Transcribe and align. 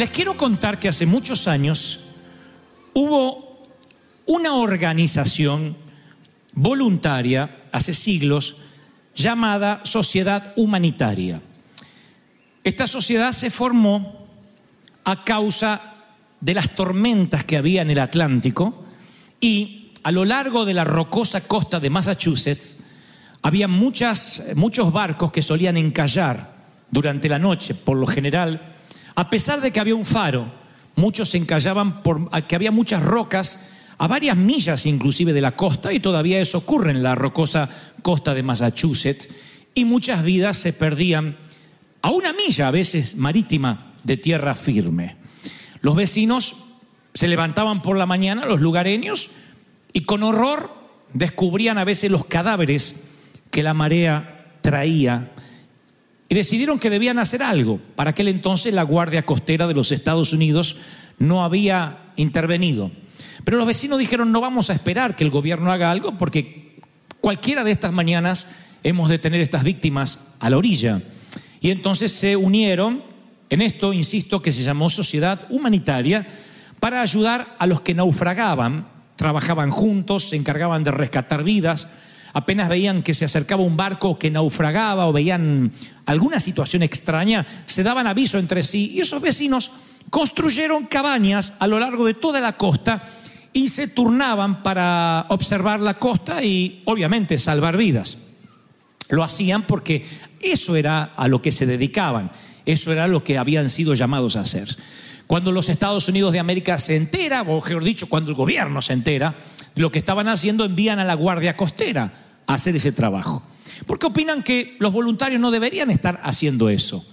Les 0.00 0.08
quiero 0.08 0.34
contar 0.34 0.78
que 0.78 0.88
hace 0.88 1.04
muchos 1.04 1.46
años 1.46 2.00
hubo 2.94 3.60
una 4.24 4.54
organización 4.54 5.76
voluntaria, 6.54 7.64
hace 7.70 7.92
siglos, 7.92 8.56
llamada 9.14 9.82
Sociedad 9.84 10.54
Humanitaria. 10.56 11.42
Esta 12.64 12.86
sociedad 12.86 13.32
se 13.32 13.50
formó 13.50 14.26
a 15.04 15.22
causa 15.22 15.82
de 16.40 16.54
las 16.54 16.74
tormentas 16.74 17.44
que 17.44 17.58
había 17.58 17.82
en 17.82 17.90
el 17.90 17.98
Atlántico 17.98 18.86
y 19.38 19.92
a 20.02 20.12
lo 20.12 20.24
largo 20.24 20.64
de 20.64 20.72
la 20.72 20.84
rocosa 20.84 21.42
costa 21.42 21.78
de 21.78 21.90
Massachusetts 21.90 22.78
había 23.42 23.68
muchas, 23.68 24.44
muchos 24.54 24.94
barcos 24.94 25.30
que 25.30 25.42
solían 25.42 25.76
encallar 25.76 26.54
durante 26.90 27.28
la 27.28 27.38
noche, 27.38 27.74
por 27.74 27.98
lo 27.98 28.06
general, 28.06 28.69
a 29.20 29.28
pesar 29.28 29.60
de 29.60 29.70
que 29.70 29.80
había 29.80 29.94
un 29.94 30.06
faro, 30.06 30.50
muchos 30.96 31.28
se 31.28 31.36
encallaban 31.36 32.02
porque 32.02 32.54
había 32.54 32.70
muchas 32.70 33.02
rocas 33.02 33.68
a 33.98 34.08
varias 34.08 34.34
millas 34.34 34.86
inclusive 34.86 35.34
de 35.34 35.42
la 35.42 35.56
costa 35.56 35.92
y 35.92 36.00
todavía 36.00 36.40
eso 36.40 36.56
ocurre 36.56 36.90
en 36.90 37.02
la 37.02 37.14
rocosa 37.14 37.68
costa 38.00 38.32
de 38.32 38.42
Massachusetts 38.42 39.28
y 39.74 39.84
muchas 39.84 40.24
vidas 40.24 40.56
se 40.56 40.72
perdían 40.72 41.36
a 42.00 42.08
una 42.12 42.32
milla 42.32 42.68
a 42.68 42.70
veces 42.70 43.14
marítima 43.16 43.92
de 44.04 44.16
tierra 44.16 44.54
firme. 44.54 45.16
Los 45.82 45.96
vecinos 45.96 46.56
se 47.12 47.28
levantaban 47.28 47.82
por 47.82 47.98
la 47.98 48.06
mañana, 48.06 48.46
los 48.46 48.62
lugareños, 48.62 49.28
y 49.92 50.04
con 50.04 50.22
horror 50.22 50.72
descubrían 51.12 51.76
a 51.76 51.84
veces 51.84 52.10
los 52.10 52.24
cadáveres 52.24 53.02
que 53.50 53.62
la 53.62 53.74
marea 53.74 54.46
traía 54.62 55.30
y 56.30 56.34
decidieron 56.34 56.78
que 56.78 56.90
debían 56.90 57.18
hacer 57.18 57.42
algo. 57.42 57.80
Para 57.96 58.10
aquel 58.10 58.28
entonces 58.28 58.72
la 58.72 58.84
Guardia 58.84 59.26
Costera 59.26 59.66
de 59.66 59.74
los 59.74 59.90
Estados 59.90 60.32
Unidos 60.32 60.76
no 61.18 61.44
había 61.44 62.12
intervenido. 62.14 62.92
Pero 63.44 63.58
los 63.58 63.66
vecinos 63.66 63.98
dijeron, 63.98 64.30
no 64.30 64.40
vamos 64.40 64.70
a 64.70 64.72
esperar 64.72 65.16
que 65.16 65.24
el 65.24 65.30
gobierno 65.30 65.72
haga 65.72 65.90
algo 65.90 66.16
porque 66.16 66.78
cualquiera 67.20 67.64
de 67.64 67.72
estas 67.72 67.92
mañanas 67.92 68.46
hemos 68.84 69.08
de 69.08 69.18
tener 69.18 69.40
estas 69.40 69.64
víctimas 69.64 70.28
a 70.38 70.48
la 70.50 70.56
orilla. 70.56 71.02
Y 71.60 71.72
entonces 71.72 72.12
se 72.12 72.36
unieron 72.36 73.02
en 73.50 73.60
esto, 73.60 73.92
insisto, 73.92 74.40
que 74.40 74.52
se 74.52 74.62
llamó 74.62 74.88
Sociedad 74.88 75.46
Humanitaria, 75.50 76.24
para 76.78 77.02
ayudar 77.02 77.56
a 77.58 77.66
los 77.66 77.80
que 77.80 77.94
naufragaban, 77.94 78.86
trabajaban 79.16 79.72
juntos, 79.72 80.28
se 80.28 80.36
encargaban 80.36 80.84
de 80.84 80.92
rescatar 80.92 81.42
vidas, 81.42 81.88
apenas 82.32 82.68
veían 82.68 83.02
que 83.02 83.14
se 83.14 83.24
acercaba 83.24 83.62
un 83.62 83.76
barco 83.76 84.18
que 84.18 84.30
naufragaba 84.30 85.06
o 85.06 85.12
veían 85.12 85.72
alguna 86.06 86.40
situación 86.40 86.82
extraña, 86.82 87.46
se 87.66 87.82
daban 87.82 88.06
aviso 88.06 88.38
entre 88.38 88.62
sí 88.62 88.92
y 88.94 89.00
esos 89.00 89.20
vecinos 89.20 89.70
construyeron 90.10 90.86
cabañas 90.86 91.54
a 91.58 91.66
lo 91.66 91.78
largo 91.78 92.04
de 92.04 92.14
toda 92.14 92.40
la 92.40 92.56
costa 92.56 93.02
y 93.52 93.68
se 93.68 93.88
turnaban 93.88 94.62
para 94.62 95.26
observar 95.28 95.80
la 95.80 95.98
costa 95.98 96.42
y 96.42 96.82
obviamente 96.84 97.38
salvar 97.38 97.76
vidas. 97.76 98.18
Lo 99.08 99.24
hacían 99.24 99.62
porque 99.62 100.04
eso 100.40 100.76
era 100.76 101.02
a 101.16 101.28
lo 101.28 101.42
que 101.42 101.52
se 101.52 101.66
dedicaban, 101.66 102.30
eso 102.64 102.92
era 102.92 103.08
lo 103.08 103.24
que 103.24 103.38
habían 103.38 103.68
sido 103.68 103.94
llamados 103.94 104.36
a 104.36 104.40
hacer. 104.40 104.76
Cuando 105.30 105.52
los 105.52 105.68
Estados 105.68 106.08
Unidos 106.08 106.32
de 106.32 106.40
América 106.40 106.76
se 106.76 106.96
entera, 106.96 107.42
o 107.42 107.64
mejor 107.64 107.84
dicho, 107.84 108.08
cuando 108.08 108.30
el 108.30 108.36
gobierno 108.36 108.82
se 108.82 108.94
entera, 108.94 109.36
lo 109.76 109.92
que 109.92 110.00
estaban 110.00 110.26
haciendo 110.26 110.64
envían 110.64 110.98
a 110.98 111.04
la 111.04 111.14
Guardia 111.14 111.56
Costera 111.56 112.12
a 112.48 112.54
hacer 112.54 112.74
ese 112.74 112.90
trabajo. 112.90 113.40
Porque 113.86 114.06
opinan 114.06 114.42
que 114.42 114.74
los 114.80 114.92
voluntarios 114.92 115.40
no 115.40 115.52
deberían 115.52 115.88
estar 115.92 116.20
haciendo 116.24 116.68
eso. 116.68 117.06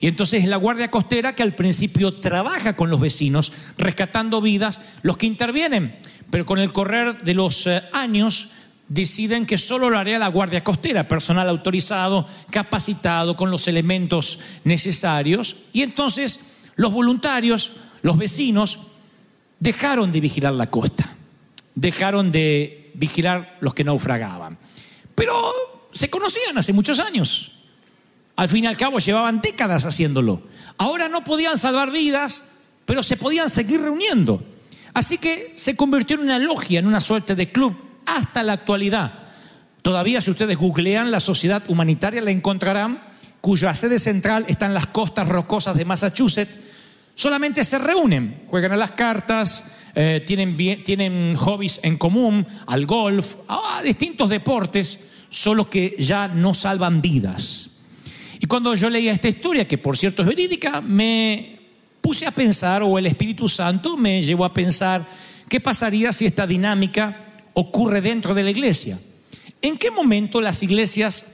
Y 0.00 0.08
entonces 0.08 0.42
es 0.42 0.48
la 0.48 0.56
Guardia 0.56 0.90
Costera 0.90 1.36
que 1.36 1.44
al 1.44 1.54
principio 1.54 2.14
trabaja 2.14 2.74
con 2.74 2.90
los 2.90 2.98
vecinos, 2.98 3.52
rescatando 3.78 4.40
vidas, 4.40 4.80
los 5.02 5.16
que 5.16 5.26
intervienen. 5.26 5.96
Pero 6.28 6.44
con 6.44 6.58
el 6.58 6.72
correr 6.72 7.22
de 7.22 7.34
los 7.34 7.68
eh, 7.68 7.82
años 7.92 8.48
deciden 8.88 9.46
que 9.46 9.58
solo 9.58 9.90
lo 9.90 9.96
haría 9.96 10.18
la 10.18 10.26
Guardia 10.26 10.64
Costera, 10.64 11.06
personal 11.06 11.48
autorizado, 11.48 12.26
capacitado, 12.50 13.36
con 13.36 13.52
los 13.52 13.68
elementos 13.68 14.40
necesarios. 14.64 15.54
Y 15.72 15.82
entonces 15.82 16.49
los 16.80 16.92
voluntarios, 16.92 17.72
los 18.00 18.16
vecinos, 18.16 18.78
dejaron 19.58 20.10
de 20.10 20.20
vigilar 20.22 20.54
la 20.54 20.70
costa, 20.70 21.14
dejaron 21.74 22.32
de 22.32 22.90
vigilar 22.94 23.58
los 23.60 23.74
que 23.74 23.84
naufragaban. 23.84 24.56
Pero 25.14 25.34
se 25.92 26.08
conocían 26.08 26.56
hace 26.56 26.72
muchos 26.72 26.98
años. 26.98 27.52
Al 28.34 28.48
fin 28.48 28.64
y 28.64 28.66
al 28.66 28.78
cabo 28.78 28.98
llevaban 28.98 29.42
décadas 29.42 29.84
haciéndolo. 29.84 30.40
Ahora 30.78 31.10
no 31.10 31.22
podían 31.22 31.58
salvar 31.58 31.90
vidas, 31.90 32.44
pero 32.86 33.02
se 33.02 33.18
podían 33.18 33.50
seguir 33.50 33.82
reuniendo. 33.82 34.42
Así 34.94 35.18
que 35.18 35.52
se 35.56 35.76
convirtió 35.76 36.16
en 36.16 36.22
una 36.22 36.38
logia, 36.38 36.78
en 36.78 36.86
una 36.86 37.00
suerte 37.00 37.34
de 37.34 37.52
club, 37.52 37.76
hasta 38.06 38.42
la 38.42 38.54
actualidad. 38.54 39.12
Todavía 39.82 40.22
si 40.22 40.30
ustedes 40.30 40.56
googlean 40.56 41.10
la 41.10 41.20
sociedad 41.20 41.62
humanitaria 41.68 42.22
la 42.22 42.30
encontrarán, 42.30 43.02
cuya 43.42 43.74
sede 43.74 43.98
central 43.98 44.46
está 44.48 44.64
en 44.64 44.72
las 44.72 44.86
costas 44.86 45.28
rocosas 45.28 45.76
de 45.76 45.84
Massachusetts. 45.84 46.69
Solamente 47.20 47.64
se 47.64 47.76
reúnen, 47.76 48.34
juegan 48.46 48.72
a 48.72 48.78
las 48.78 48.92
cartas, 48.92 49.72
eh, 49.94 50.24
tienen, 50.26 50.56
tienen 50.82 51.36
hobbies 51.36 51.78
en 51.82 51.98
común, 51.98 52.46
al 52.66 52.86
golf, 52.86 53.36
a 53.46 53.82
distintos 53.84 54.30
deportes, 54.30 54.98
solo 55.28 55.68
que 55.68 55.96
ya 55.98 56.28
no 56.28 56.54
salvan 56.54 57.02
vidas. 57.02 57.72
Y 58.40 58.46
cuando 58.46 58.74
yo 58.74 58.88
leía 58.88 59.12
esta 59.12 59.28
historia, 59.28 59.68
que 59.68 59.76
por 59.76 59.98
cierto 59.98 60.22
es 60.22 60.28
verídica, 60.28 60.80
me 60.80 61.60
puse 62.00 62.24
a 62.24 62.30
pensar, 62.30 62.82
o 62.82 62.96
el 62.96 63.04
Espíritu 63.04 63.50
Santo 63.50 63.98
me 63.98 64.22
llevó 64.22 64.46
a 64.46 64.54
pensar, 64.54 65.06
¿qué 65.46 65.60
pasaría 65.60 66.14
si 66.14 66.24
esta 66.24 66.46
dinámica 66.46 67.22
ocurre 67.52 68.00
dentro 68.00 68.32
de 68.32 68.44
la 68.44 68.50
iglesia? 68.50 68.98
¿En 69.60 69.76
qué 69.76 69.90
momento 69.90 70.40
las 70.40 70.62
iglesias 70.62 71.26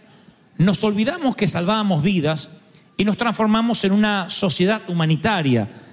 nos 0.58 0.82
olvidamos 0.82 1.36
que 1.36 1.46
salvábamos 1.46 2.02
vidas 2.02 2.48
y 2.96 3.04
nos 3.04 3.16
transformamos 3.16 3.84
en 3.84 3.92
una 3.92 4.28
sociedad 4.30 4.82
humanitaria 4.88 5.84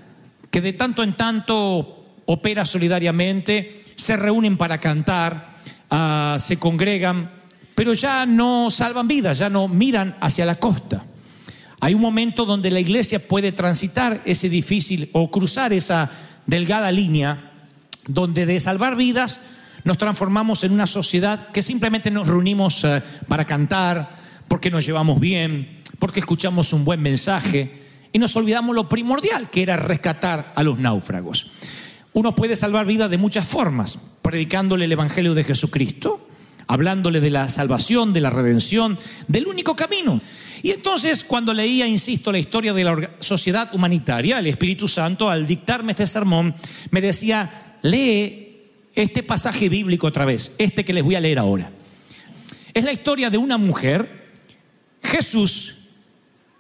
que 0.54 0.62
de 0.62 0.74
tanto 0.74 1.02
en 1.02 1.14
tanto 1.14 2.22
opera 2.28 2.64
solidariamente, 2.64 3.86
se 3.96 4.16
reúnen 4.16 4.56
para 4.56 4.80
cantar, 4.80 5.58
ah, 5.90 6.38
se 6.40 6.58
congregan, 6.58 7.32
pero 7.74 7.96
ya 7.96 8.28
no 8.28 8.70
salvan 8.70 9.08
vidas, 9.08 9.40
ya 9.40 9.50
no 9.50 9.68
miran 9.68 10.16
hacia 10.22 10.46
la 10.46 10.60
costa. 10.60 11.04
Hay 11.80 11.96
un 11.96 12.02
momento 12.02 12.46
donde 12.46 12.70
la 12.70 12.80
iglesia 12.80 13.28
puede 13.28 13.52
transitar 13.52 14.22
ese 14.26 14.48
difícil 14.48 15.10
o 15.14 15.32
cruzar 15.32 15.74
esa 15.74 16.12
delgada 16.46 16.92
línea 16.92 17.52
donde 18.06 18.46
de 18.46 18.60
salvar 18.60 18.96
vidas 18.96 19.40
nos 19.84 19.98
transformamos 19.98 20.64
en 20.64 20.72
una 20.72 20.86
sociedad 20.86 21.48
que 21.48 21.64
simplemente 21.64 22.12
nos 22.12 22.28
reunimos 22.28 22.84
eh, 22.84 23.02
para 23.28 23.46
cantar, 23.46 24.08
porque 24.48 24.70
nos 24.70 24.86
llevamos 24.86 25.20
bien, 25.20 25.82
porque 25.98 26.20
escuchamos 26.20 26.74
un 26.74 26.86
buen 26.86 27.02
mensaje 27.02 27.83
y 28.14 28.20
nos 28.20 28.36
olvidamos 28.36 28.76
lo 28.76 28.88
primordial 28.88 29.50
que 29.50 29.64
era 29.64 29.76
rescatar 29.76 30.54
a 30.56 30.64
los 30.64 30.78
náufragos. 30.78 31.48
Uno 32.14 32.36
puede 32.36 32.56
salvar 32.56 32.86
vidas 32.86 33.10
de 33.10 33.18
muchas 33.18 33.46
formas. 33.46 33.98
Predicándole 34.22 34.86
el 34.86 34.92
Evangelio 34.92 35.34
de 35.34 35.44
Jesucristo, 35.44 36.28
hablándole 36.68 37.20
de 37.20 37.32
la 37.32 37.50
salvación, 37.50 38.14
de 38.14 38.22
la 38.22 38.30
redención, 38.30 38.98
del 39.28 39.48
único 39.48 39.76
camino. 39.76 40.22
Y 40.62 40.72
entonces 40.72 41.24
cuando 41.24 41.54
leía, 41.54 41.88
insisto, 41.88 42.32
la 42.32 42.38
historia 42.38 42.72
de 42.72 42.84
la 42.84 43.10
sociedad 43.20 43.74
humanitaria, 43.74 44.40
el 44.40 44.48
Espíritu 44.48 44.88
Santo, 44.88 45.30
al 45.30 45.48
dictarme 45.48 45.92
este 45.92 46.08
sermón, 46.08 46.56
me 46.92 47.02
decía, 47.02 47.78
lee 47.82 48.70
este 48.94 49.24
pasaje 49.24 49.70
bíblico 49.70 50.08
otra 50.08 50.24
vez, 50.24 50.54
este 50.60 50.86
que 50.86 50.94
les 50.94 51.04
voy 51.04 51.16
a 51.16 51.20
leer 51.20 51.40
ahora. 51.40 51.72
Es 52.74 52.84
la 52.84 52.94
historia 52.94 53.32
de 53.32 53.40
una 53.40 53.58
mujer, 53.58 54.32
Jesús 55.02 55.83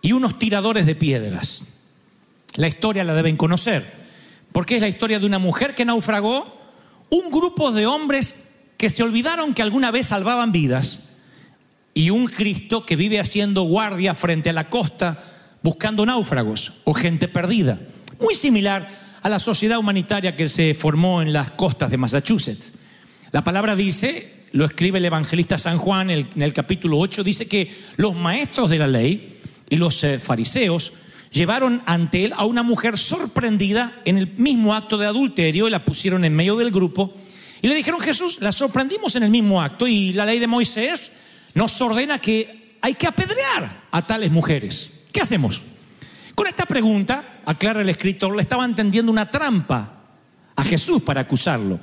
y 0.04 0.12
unos 0.12 0.38
tiradores 0.38 0.86
de 0.86 0.94
piedras. 0.94 1.64
La 2.54 2.68
historia 2.68 3.04
la 3.04 3.16
deben 3.16 3.38
conocer, 3.38 3.92
porque 4.52 4.76
es 4.76 4.82
la 4.82 4.90
historia 4.90 5.20
de 5.20 5.26
una 5.26 5.40
mujer 5.40 5.74
que 5.74 5.86
naufragó, 5.86 6.62
un 7.10 7.32
grupo 7.32 7.72
de 7.72 7.88
hombres 7.88 8.52
que 8.78 8.92
se 8.92 9.02
olvidaron 9.02 9.56
que 9.56 9.64
alguna 9.64 9.90
vez 9.90 10.08
salvaban 10.08 10.52
vidas 10.52 11.14
y 11.94 12.10
un 12.10 12.28
Cristo 12.28 12.86
que 12.86 12.96
vive 12.96 13.20
haciendo 13.20 13.64
guardia 13.64 14.14
frente 14.14 14.50
a 14.50 14.54
la 14.54 14.70
costa 14.70 15.18
buscando 15.64 16.06
náufragos 16.06 16.82
o 16.84 16.94
gente 16.94 17.28
perdida. 17.28 17.80
Muy 18.20 18.36
similar 18.36 18.90
a 19.22 19.30
la 19.30 19.40
sociedad 19.40 19.80
humanitaria 19.80 20.36
que 20.36 20.48
se 20.48 20.74
formó 20.74 21.22
en 21.22 21.32
las 21.32 21.52
costas 21.52 21.90
de 21.90 21.98
Massachusetts. 21.98 22.74
La 23.32 23.44
palabra 23.44 23.76
dice, 23.76 24.48
lo 24.52 24.66
escribe 24.66 24.98
el 24.98 25.06
evangelista 25.06 25.58
San 25.58 25.78
Juan 25.78 26.10
en 26.10 26.42
el, 26.42 26.54
capítulo 26.54 27.00
8, 27.00 27.24
dice 27.24 27.48
que 27.48 27.74
los 27.96 28.16
maestros 28.16 28.70
de 28.70 28.78
la 28.78 28.88
ley 28.88 29.33
y 29.74 29.76
los 29.76 30.04
eh, 30.04 30.20
fariseos 30.20 30.94
llevaron 31.32 31.82
ante 31.88 32.26
él 32.26 32.34
a 32.38 32.46
una 32.46 32.62
mujer 32.62 32.96
sorprendida 32.96 34.00
en 34.06 34.20
el 34.20 34.28
mismo 34.38 34.76
acto 34.76 35.00
de 35.00 35.08
adulterio 35.08 35.68
y 35.68 35.72
la 35.72 35.84
pusieron 35.84 36.24
en 36.26 36.36
medio 36.36 36.56
del 36.56 36.70
grupo 36.70 37.12
y 37.60 37.68
le 37.68 37.74
dijeron, 37.74 38.00
Jesús, 38.00 38.38
la 38.40 38.52
sorprendimos 38.52 39.16
en 39.16 39.24
el 39.24 39.32
mismo 39.32 39.60
acto 39.60 39.88
y 39.88 40.14
la 40.14 40.28
ley 40.28 40.38
de 40.38 40.46
Moisés 40.46 41.14
nos 41.56 41.82
ordena 41.82 42.20
que 42.20 42.78
hay 42.82 42.94
que 42.94 43.08
apedrear 43.08 43.82
a 43.90 44.06
tales 44.06 44.32
mujeres. 44.32 44.92
¿Qué 45.12 45.22
hacemos? 45.22 45.64
Con 46.36 46.46
esta 46.46 46.68
pregunta, 46.68 47.40
aclara 47.44 47.82
el 47.82 47.90
escritor, 47.90 48.36
le 48.36 48.44
estaban 48.44 48.76
tendiendo 48.76 49.12
una 49.12 49.32
trampa 49.32 50.04
a 50.56 50.64
Jesús 50.64 51.02
para 51.02 51.22
acusarlo. 51.22 51.80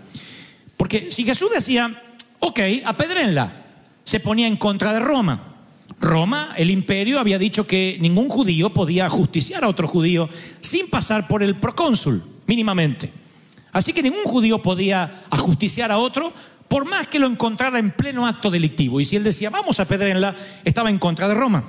Porque 0.76 1.10
si 1.10 1.24
Jesús 1.24 1.50
decía, 1.52 1.92
ok, 2.38 2.60
apedrenla, 2.84 3.64
se 4.04 4.20
ponía 4.20 4.46
en 4.46 4.58
contra 4.58 4.92
de 4.92 5.00
Roma. 5.00 5.49
Roma, 5.98 6.54
el 6.56 6.70
imperio, 6.70 7.18
había 7.18 7.38
dicho 7.38 7.66
que 7.66 7.98
ningún 8.00 8.28
judío 8.28 8.72
podía 8.72 9.08
justiciar 9.08 9.64
a 9.64 9.68
otro 9.68 9.88
judío 9.88 10.28
sin 10.60 10.88
pasar 10.88 11.26
por 11.26 11.42
el 11.42 11.56
procónsul, 11.56 12.22
mínimamente. 12.46 13.12
Así 13.72 13.92
que 13.92 14.02
ningún 14.02 14.24
judío 14.24 14.62
podía 14.62 15.22
ajusticiar 15.30 15.92
a 15.92 15.98
otro 15.98 16.32
por 16.68 16.84
más 16.84 17.08
que 17.08 17.18
lo 17.18 17.26
encontrara 17.26 17.78
en 17.78 17.90
pleno 17.90 18.26
acto 18.26 18.50
delictivo. 18.50 19.00
Y 19.00 19.04
si 19.04 19.16
él 19.16 19.24
decía, 19.24 19.50
vamos 19.50 19.80
a 19.80 19.82
apedrenla, 19.82 20.34
estaba 20.64 20.88
en 20.88 20.98
contra 20.98 21.26
de 21.28 21.34
Roma. 21.34 21.64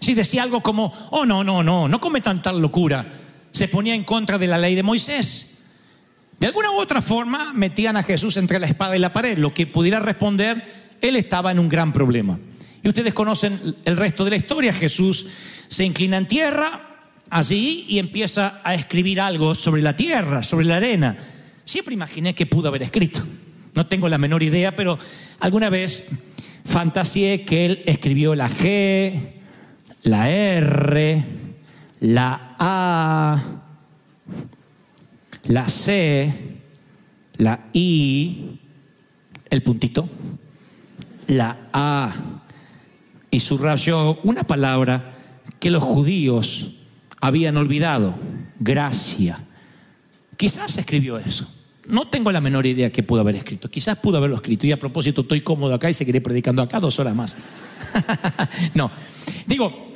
Si 0.00 0.14
decía 0.14 0.42
algo 0.42 0.62
como, 0.62 0.92
oh 1.10 1.26
no, 1.26 1.44
no, 1.44 1.62
no, 1.62 1.88
no 1.88 2.00
cometan 2.00 2.42
tal 2.42 2.60
locura, 2.60 3.06
se 3.50 3.68
ponía 3.68 3.94
en 3.94 4.04
contra 4.04 4.38
de 4.38 4.46
la 4.46 4.58
ley 4.58 4.74
de 4.74 4.82
Moisés. 4.82 5.58
De 6.38 6.46
alguna 6.46 6.70
u 6.70 6.76
otra 6.76 7.00
forma 7.00 7.52
metían 7.54 7.96
a 7.96 8.02
Jesús 8.02 8.36
entre 8.36 8.58
la 8.58 8.66
espada 8.66 8.96
y 8.96 9.00
la 9.00 9.12
pared. 9.12 9.38
Lo 9.38 9.54
que 9.54 9.66
pudiera 9.66 10.00
responder, 10.00 10.64
él 11.00 11.16
estaba 11.16 11.50
en 11.50 11.58
un 11.58 11.68
gran 11.68 11.92
problema. 11.92 12.38
Y 12.86 12.88
ustedes 12.88 13.14
conocen 13.14 13.74
el 13.84 13.96
resto 13.96 14.24
de 14.24 14.30
la 14.30 14.36
historia. 14.36 14.72
Jesús 14.72 15.26
se 15.66 15.84
inclina 15.84 16.18
en 16.18 16.28
tierra, 16.28 17.00
así, 17.30 17.84
y 17.88 17.98
empieza 17.98 18.60
a 18.62 18.76
escribir 18.76 19.20
algo 19.20 19.56
sobre 19.56 19.82
la 19.82 19.96
tierra, 19.96 20.44
sobre 20.44 20.66
la 20.66 20.76
arena. 20.76 21.18
Siempre 21.64 21.94
imaginé 21.94 22.36
que 22.36 22.46
pudo 22.46 22.68
haber 22.68 22.84
escrito. 22.84 23.26
No 23.74 23.88
tengo 23.88 24.08
la 24.08 24.18
menor 24.18 24.44
idea, 24.44 24.76
pero 24.76 25.00
alguna 25.40 25.68
vez 25.68 26.10
fantaseé 26.64 27.44
que 27.44 27.66
él 27.66 27.82
escribió 27.86 28.36
la 28.36 28.48
G, 28.48 29.32
la 30.04 30.30
R, 30.30 31.24
la 31.98 32.54
A, 32.56 33.42
la 35.42 35.68
C, 35.68 36.32
la 37.38 37.66
I, 37.72 38.60
el 39.50 39.62
puntito, 39.64 40.08
la 41.26 41.68
A, 41.72 42.35
y 43.36 43.40
subrayó 43.40 44.18
una 44.22 44.44
palabra 44.44 45.12
que 45.60 45.70
los 45.70 45.82
judíos 45.82 46.70
habían 47.20 47.58
olvidado, 47.58 48.14
gracia. 48.58 49.38
Quizás 50.38 50.78
escribió 50.78 51.18
eso. 51.18 51.46
No 51.86 52.08
tengo 52.08 52.32
la 52.32 52.40
menor 52.40 52.64
idea 52.64 52.90
que 52.90 53.02
pudo 53.02 53.20
haber 53.20 53.34
escrito. 53.34 53.68
Quizás 53.68 53.98
pudo 53.98 54.16
haberlo 54.16 54.36
escrito. 54.36 54.66
Y 54.66 54.72
a 54.72 54.78
propósito, 54.78 55.20
estoy 55.20 55.42
cómodo 55.42 55.74
acá 55.74 55.90
y 55.90 55.92
seguiré 55.92 56.22
predicando 56.22 56.62
acá 56.62 56.80
dos 56.80 56.98
horas 56.98 57.14
más. 57.14 57.36
no. 58.74 58.90
Digo, 59.46 59.92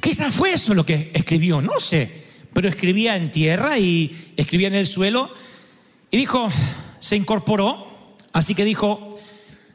quizás 0.00 0.34
fue 0.34 0.52
eso 0.52 0.74
lo 0.74 0.84
que 0.84 1.12
escribió, 1.14 1.62
no 1.62 1.78
sé. 1.78 2.24
Pero 2.52 2.68
escribía 2.68 3.14
en 3.14 3.30
tierra 3.30 3.78
y 3.78 4.32
escribía 4.36 4.66
en 4.66 4.74
el 4.74 4.88
suelo. 4.88 5.30
Y 6.10 6.16
dijo, 6.16 6.48
se 6.98 7.14
incorporó. 7.14 8.16
Así 8.32 8.56
que 8.56 8.64
dijo, 8.64 9.09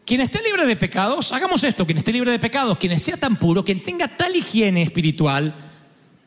quien 0.05 0.21
esté 0.21 0.41
libre 0.43 0.65
de 0.65 0.75
pecados, 0.75 1.31
hagamos 1.31 1.63
esto, 1.63 1.85
quien 1.85 1.97
esté 1.97 2.13
libre 2.13 2.31
de 2.31 2.39
pecados, 2.39 2.77
quien 2.77 2.97
sea 2.99 3.17
tan 3.17 3.37
puro, 3.37 3.63
quien 3.63 3.81
tenga 3.81 4.07
tal 4.07 4.35
higiene 4.35 4.83
espiritual, 4.83 5.53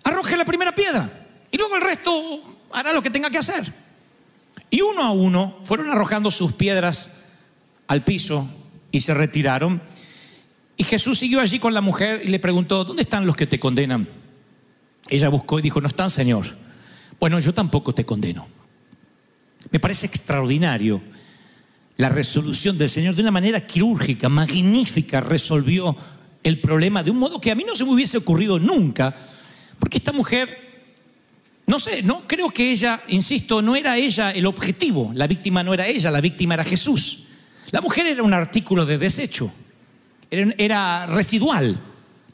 arroje 0.02 0.36
la 0.36 0.44
primera 0.44 0.72
piedra. 0.72 1.08
Y 1.50 1.56
luego 1.56 1.76
el 1.76 1.82
resto 1.82 2.42
hará 2.72 2.92
lo 2.92 3.02
que 3.02 3.10
tenga 3.10 3.30
que 3.30 3.38
hacer. 3.38 3.72
Y 4.68 4.80
uno 4.80 5.02
a 5.02 5.12
uno 5.12 5.60
fueron 5.64 5.90
arrojando 5.90 6.30
sus 6.30 6.52
piedras 6.52 7.20
al 7.86 8.04
piso 8.04 8.48
y 8.90 9.00
se 9.00 9.14
retiraron. 9.14 9.80
Y 10.76 10.84
Jesús 10.84 11.18
siguió 11.18 11.40
allí 11.40 11.58
con 11.58 11.72
la 11.72 11.80
mujer 11.80 12.22
y 12.24 12.28
le 12.28 12.38
preguntó, 12.38 12.84
¿dónde 12.84 13.02
están 13.02 13.26
los 13.26 13.36
que 13.36 13.46
te 13.46 13.60
condenan? 13.60 14.08
Ella 15.08 15.28
buscó 15.28 15.58
y 15.58 15.62
dijo, 15.62 15.80
no 15.80 15.88
están, 15.88 16.10
Señor. 16.10 16.46
Bueno, 17.18 17.38
yo 17.38 17.54
tampoco 17.54 17.94
te 17.94 18.04
condeno. 18.04 18.46
Me 19.70 19.80
parece 19.80 20.06
extraordinario 20.06 21.00
la 21.98 22.08
resolución 22.08 22.78
del 22.78 22.88
Señor 22.88 23.14
de 23.16 23.22
una 23.22 23.32
manera 23.32 23.66
quirúrgica, 23.66 24.28
magnífica, 24.28 25.20
resolvió 25.20 25.96
el 26.44 26.60
problema 26.60 27.02
de 27.02 27.10
un 27.10 27.18
modo 27.18 27.40
que 27.40 27.50
a 27.50 27.56
mí 27.56 27.64
no 27.66 27.74
se 27.74 27.84
me 27.84 27.90
hubiese 27.90 28.16
ocurrido 28.16 28.58
nunca, 28.58 29.14
porque 29.78 29.98
esta 29.98 30.12
mujer 30.12 30.68
no 31.66 31.78
sé, 31.78 32.02
no 32.02 32.26
creo 32.26 32.50
que 32.50 32.70
ella, 32.70 33.02
insisto, 33.08 33.60
no 33.60 33.76
era 33.76 33.98
ella 33.98 34.30
el 34.30 34.46
objetivo, 34.46 35.10
la 35.12 35.26
víctima 35.26 35.62
no 35.62 35.74
era 35.74 35.86
ella, 35.86 36.10
la 36.10 36.22
víctima 36.22 36.54
era 36.54 36.64
Jesús. 36.64 37.24
La 37.72 37.82
mujer 37.82 38.06
era 38.06 38.22
un 38.22 38.32
artículo 38.32 38.86
de 38.86 38.96
desecho, 38.96 39.52
era, 40.30 40.54
era 40.56 41.04
residual. 41.06 41.78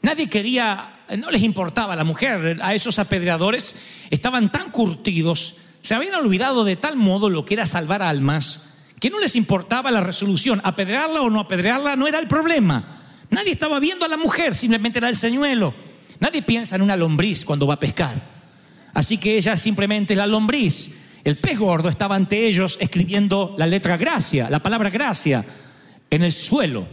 Nadie 0.01 0.29
quería, 0.29 1.01
no 1.17 1.31
les 1.31 1.41
importaba 1.41 1.97
la 1.97 2.05
mujer, 2.05 2.59
a 2.61 2.73
esos 2.75 2.97
apedreadores 2.97 3.75
estaban 4.09 4.51
tan 4.51 4.69
curtidos, 4.69 5.55
se 5.81 5.95
habían 5.95 6.15
olvidado 6.15 6.63
de 6.63 6.77
tal 6.77 6.95
modo 6.95 7.29
lo 7.29 7.43
que 7.43 7.55
era 7.55 7.65
salvar 7.65 8.03
almas, 8.03 8.74
que 8.99 9.09
no 9.09 9.19
les 9.19 9.35
importaba 9.35 9.91
la 9.91 10.01
resolución, 10.01 10.61
apedrearla 10.63 11.21
o 11.21 11.29
no 11.29 11.39
apedrearla 11.39 11.95
no 11.95 12.07
era 12.07 12.19
el 12.19 12.27
problema. 12.27 13.01
Nadie 13.29 13.51
estaba 13.51 13.79
viendo 13.79 14.05
a 14.05 14.07
la 14.07 14.17
mujer, 14.17 14.55
simplemente 14.55 14.99
era 14.99 15.09
el 15.09 15.15
señuelo. 15.15 15.73
Nadie 16.19 16.41
piensa 16.41 16.75
en 16.75 16.81
una 16.81 16.95
lombriz 16.95 17.43
cuando 17.43 17.67
va 17.67 17.75
a 17.75 17.79
pescar. 17.79 18.35
Así 18.93 19.17
que 19.17 19.37
ella 19.37 19.57
simplemente 19.57 20.13
es 20.13 20.17
la 20.17 20.27
lombriz. 20.27 20.91
El 21.23 21.37
pez 21.37 21.57
gordo 21.57 21.89
estaba 21.89 22.15
ante 22.15 22.47
ellos 22.47 22.77
escribiendo 22.79 23.55
la 23.57 23.67
letra 23.67 23.97
gracia, 23.97 24.49
la 24.49 24.61
palabra 24.61 24.89
gracia, 24.89 25.43
en 26.09 26.23
el 26.23 26.31
suelo. 26.31 26.87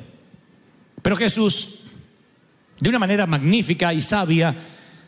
Pero 1.02 1.16
Jesús, 1.16 1.80
de 2.80 2.88
una 2.88 2.99
manera 2.99 3.26
magnífica 3.26 3.92
y 3.92 4.00
sabia, 4.00 4.56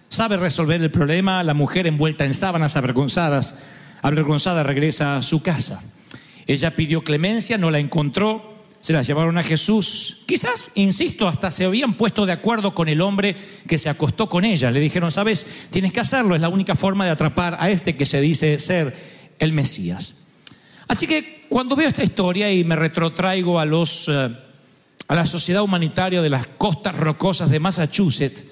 sabe 0.09 0.37
resolver 0.37 0.81
el 0.81 0.91
problema. 0.91 1.43
La 1.43 1.55
mujer 1.55 1.87
envuelta 1.87 2.25
en 2.25 2.35
sábanas 2.35 2.77
avergonzadas, 2.77 3.57
avergonzada 4.03 4.63
regresa 4.63 5.17
a 5.17 5.23
su 5.23 5.43
casa. 5.43 5.83
Ella 6.47 6.75
pidió 6.77 7.03
clemencia, 7.03 7.59
no 7.59 7.71
la 7.71 7.79
encontró, 7.79 8.65
se 8.81 8.93
la 8.93 9.03
llevaron 9.03 9.39
a 9.39 9.43
Jesús. 9.43 10.23
Quizás, 10.27 10.65
insisto, 10.75 11.27
hasta 11.27 11.51
se 11.51 11.65
habían 11.65 11.95
puesto 11.95 12.27
de 12.27 12.33
acuerdo 12.33 12.75
con 12.75 12.89
el 12.89 13.01
hombre 13.01 13.35
que 13.67 13.79
se 13.79 13.89
acostó 13.89 14.29
con 14.29 14.45
ella. 14.45 14.71
Le 14.71 14.81
dijeron, 14.81 15.11
sabes, 15.11 15.47
tienes 15.71 15.93
que 15.93 16.01
hacerlo, 16.01 16.35
es 16.35 16.41
la 16.41 16.49
única 16.49 16.75
forma 16.75 17.05
de 17.05 17.13
atrapar 17.13 17.57
a 17.59 17.71
este 17.71 17.97
que 17.97 18.07
se 18.07 18.21
dice 18.21 18.59
ser 18.59 18.95
el 19.39 19.53
Mesías. 19.53 20.17
Así 20.87 21.07
que 21.07 21.47
cuando 21.49 21.77
veo 21.77 21.89
esta 21.89 22.05
historia 22.05 22.53
y 22.53 22.65
me 22.65 22.77
retrotraigo 22.77 23.59
a 23.59 23.65
los... 23.65 24.09
eh, 24.09 24.29
a 25.07 25.15
la 25.15 25.27
sociedad 25.27 25.63
humanitaria 25.63 26.23
de 26.23 26.31
las 26.31 26.47
costas 26.47 26.97
rocosas 26.97 27.51
de 27.51 27.61
Massachusetts, 27.61 28.47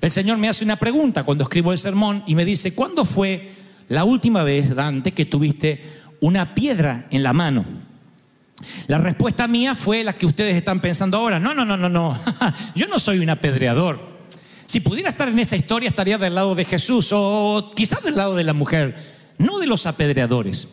el 0.00 0.10
Señor 0.10 0.38
me 0.38 0.48
hace 0.48 0.64
una 0.64 0.76
pregunta 0.76 1.24
cuando 1.24 1.44
escribo 1.44 1.72
el 1.72 1.78
sermón 1.78 2.22
y 2.26 2.34
me 2.34 2.44
dice, 2.44 2.74
¿cuándo 2.74 3.04
fue 3.04 3.50
la 3.88 4.04
última 4.04 4.44
vez, 4.44 4.74
Dante, 4.74 5.12
que 5.12 5.26
tuviste 5.26 5.99
una 6.20 6.54
piedra 6.54 7.06
en 7.10 7.22
la 7.22 7.32
mano? 7.32 7.64
La 8.86 8.98
respuesta 8.98 9.48
mía 9.48 9.74
fue 9.74 10.04
la 10.04 10.12
que 10.12 10.26
ustedes 10.26 10.56
están 10.56 10.80
pensando 10.80 11.16
ahora. 11.16 11.40
No, 11.40 11.54
no, 11.54 11.64
no, 11.64 11.76
no, 11.76 11.88
no. 11.88 12.18
Yo 12.74 12.86
no 12.88 12.98
soy 12.98 13.18
un 13.18 13.30
apedreador. 13.30 14.10
Si 14.66 14.80
pudiera 14.80 15.08
estar 15.08 15.28
en 15.28 15.38
esa 15.38 15.56
historia, 15.56 15.88
estaría 15.88 16.18
del 16.18 16.34
lado 16.34 16.54
de 16.54 16.64
Jesús 16.64 17.08
o 17.12 17.72
quizás 17.74 18.02
del 18.02 18.16
lado 18.16 18.36
de 18.36 18.44
la 18.44 18.52
mujer, 18.52 18.94
no 19.38 19.58
de 19.58 19.66
los 19.66 19.86
apedreadores. 19.86 20.68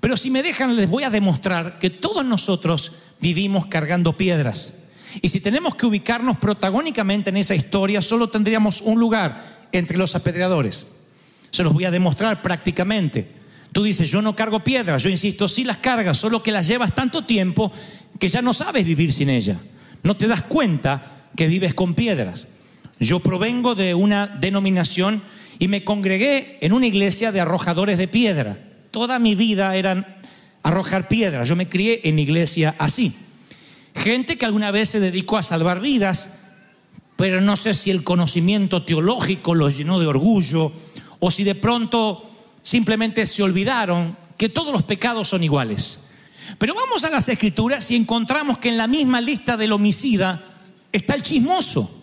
Pero 0.00 0.16
si 0.16 0.30
me 0.30 0.42
dejan, 0.42 0.74
les 0.76 0.88
voy 0.88 1.04
a 1.04 1.10
demostrar 1.10 1.78
que 1.78 1.90
todos 1.90 2.24
nosotros 2.24 2.92
vivimos 3.20 3.66
cargando 3.66 4.16
piedras. 4.16 4.74
Y 5.20 5.28
si 5.28 5.40
tenemos 5.40 5.74
que 5.74 5.86
ubicarnos 5.86 6.38
protagónicamente 6.38 7.30
en 7.30 7.36
esa 7.36 7.54
historia, 7.54 8.00
solo 8.00 8.28
tendríamos 8.28 8.80
un 8.80 8.98
lugar 8.98 9.68
entre 9.72 9.98
los 9.98 10.14
apedreadores. 10.14 10.86
Se 11.50 11.62
los 11.62 11.74
voy 11.74 11.84
a 11.84 11.90
demostrar 11.90 12.40
prácticamente. 12.40 13.41
Tú 13.72 13.82
dices, 13.82 14.10
yo 14.10 14.20
no 14.20 14.36
cargo 14.36 14.62
piedras, 14.62 15.02
yo 15.02 15.08
insisto, 15.08 15.48
sí 15.48 15.64
las 15.64 15.78
cargas, 15.78 16.18
solo 16.18 16.42
que 16.42 16.52
las 16.52 16.68
llevas 16.68 16.94
tanto 16.94 17.24
tiempo 17.24 17.72
que 18.18 18.28
ya 18.28 18.42
no 18.42 18.52
sabes 18.52 18.84
vivir 18.84 19.12
sin 19.12 19.30
ella. 19.30 19.58
No 20.02 20.16
te 20.16 20.26
das 20.26 20.42
cuenta 20.42 21.26
que 21.34 21.46
vives 21.46 21.74
con 21.74 21.94
piedras. 21.94 22.46
Yo 23.00 23.20
provengo 23.20 23.74
de 23.74 23.94
una 23.94 24.26
denominación 24.26 25.22
y 25.58 25.68
me 25.68 25.84
congregué 25.84 26.58
en 26.60 26.72
una 26.72 26.86
iglesia 26.86 27.32
de 27.32 27.40
arrojadores 27.40 27.98
de 27.98 28.08
piedra. 28.08 28.58
Toda 28.90 29.18
mi 29.18 29.34
vida 29.34 29.74
eran 29.74 30.06
arrojar 30.62 31.08
piedras. 31.08 31.48
Yo 31.48 31.56
me 31.56 31.68
crié 31.68 32.00
en 32.04 32.18
iglesia 32.18 32.74
así. 32.78 33.14
Gente 33.94 34.36
que 34.36 34.44
alguna 34.44 34.70
vez 34.70 34.90
se 34.90 35.00
dedicó 35.00 35.36
a 35.38 35.42
salvar 35.42 35.80
vidas, 35.80 36.38
pero 37.16 37.40
no 37.40 37.56
sé 37.56 37.74
si 37.74 37.90
el 37.90 38.04
conocimiento 38.04 38.84
teológico 38.84 39.54
los 39.54 39.76
llenó 39.76 39.98
de 39.98 40.06
orgullo 40.06 40.72
o 41.20 41.30
si 41.30 41.44
de 41.44 41.54
pronto 41.54 42.31
simplemente 42.62 43.26
se 43.26 43.42
olvidaron 43.42 44.16
que 44.36 44.48
todos 44.48 44.72
los 44.72 44.82
pecados 44.82 45.28
son 45.28 45.44
iguales. 45.44 46.00
Pero 46.58 46.74
vamos 46.74 47.04
a 47.04 47.10
las 47.10 47.28
escrituras 47.28 47.90
y 47.90 47.96
encontramos 47.96 48.58
que 48.58 48.68
en 48.68 48.76
la 48.76 48.86
misma 48.86 49.20
lista 49.20 49.56
del 49.56 49.72
homicida 49.72 50.42
está 50.92 51.14
el 51.14 51.22
chismoso. 51.22 52.01